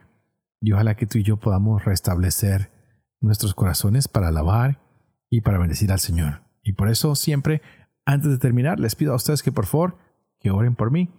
y 0.61 0.71
ojalá 0.71 0.95
que 0.95 1.05
tú 1.05 1.17
y 1.17 1.23
yo 1.23 1.37
podamos 1.37 1.83
restablecer 1.83 2.71
nuestros 3.19 3.53
corazones 3.53 4.07
para 4.07 4.29
alabar 4.29 4.81
y 5.29 5.41
para 5.41 5.59
bendecir 5.59 5.91
al 5.91 5.99
Señor. 5.99 6.43
Y 6.63 6.73
por 6.73 6.89
eso 6.89 7.15
siempre, 7.15 7.61
antes 8.05 8.31
de 8.31 8.37
terminar, 8.37 8.79
les 8.79 8.95
pido 8.95 9.11
a 9.11 9.17
ustedes 9.17 9.43
que 9.43 9.51
por 9.51 9.65
favor, 9.65 9.97
que 10.39 10.49
oren 10.49 10.75
por 10.75 10.91
mí, 10.91 11.13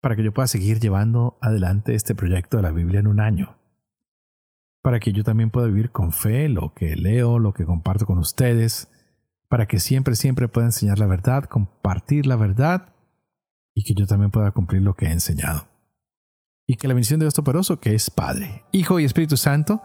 para 0.00 0.16
que 0.16 0.24
yo 0.24 0.32
pueda 0.32 0.46
seguir 0.46 0.80
llevando 0.80 1.38
adelante 1.42 1.94
este 1.94 2.14
proyecto 2.14 2.56
de 2.56 2.62
la 2.62 2.72
Biblia 2.72 3.00
en 3.00 3.08
un 3.08 3.20
año. 3.20 3.58
Para 4.82 5.00
que 5.00 5.12
yo 5.12 5.22
también 5.22 5.50
pueda 5.50 5.66
vivir 5.66 5.90
con 5.90 6.12
fe 6.12 6.48
lo 6.48 6.72
que 6.72 6.96
leo, 6.96 7.38
lo 7.38 7.52
que 7.52 7.66
comparto 7.66 8.06
con 8.06 8.18
ustedes, 8.18 8.90
para 9.48 9.66
que 9.66 9.80
siempre, 9.80 10.14
siempre 10.14 10.48
pueda 10.48 10.66
enseñar 10.66 10.98
la 10.98 11.06
verdad, 11.06 11.44
compartir 11.44 12.26
la 12.26 12.36
verdad 12.36 12.94
y 13.74 13.84
que 13.84 13.94
yo 13.94 14.06
también 14.06 14.30
pueda 14.30 14.50
cumplir 14.50 14.82
lo 14.82 14.94
que 14.94 15.06
he 15.06 15.12
enseñado. 15.12 15.68
Y 16.66 16.76
que 16.76 16.88
la 16.88 16.94
bendición 16.94 17.18
de 17.18 17.24
Dios 17.24 17.34
Todopoderoso, 17.34 17.80
que 17.80 17.94
es 17.94 18.10
Padre, 18.10 18.64
Hijo 18.72 19.00
y 19.00 19.04
Espíritu 19.04 19.36
Santo, 19.36 19.80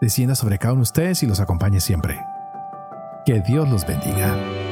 descienda 0.00 0.34
sobre 0.34 0.58
cada 0.58 0.74
uno 0.74 0.80
de 0.80 0.88
ustedes 0.90 1.22
y 1.22 1.26
los 1.26 1.40
acompañe 1.40 1.80
siempre. 1.80 2.20
Que 3.24 3.40
Dios 3.40 3.68
los 3.68 3.86
bendiga. 3.86 4.65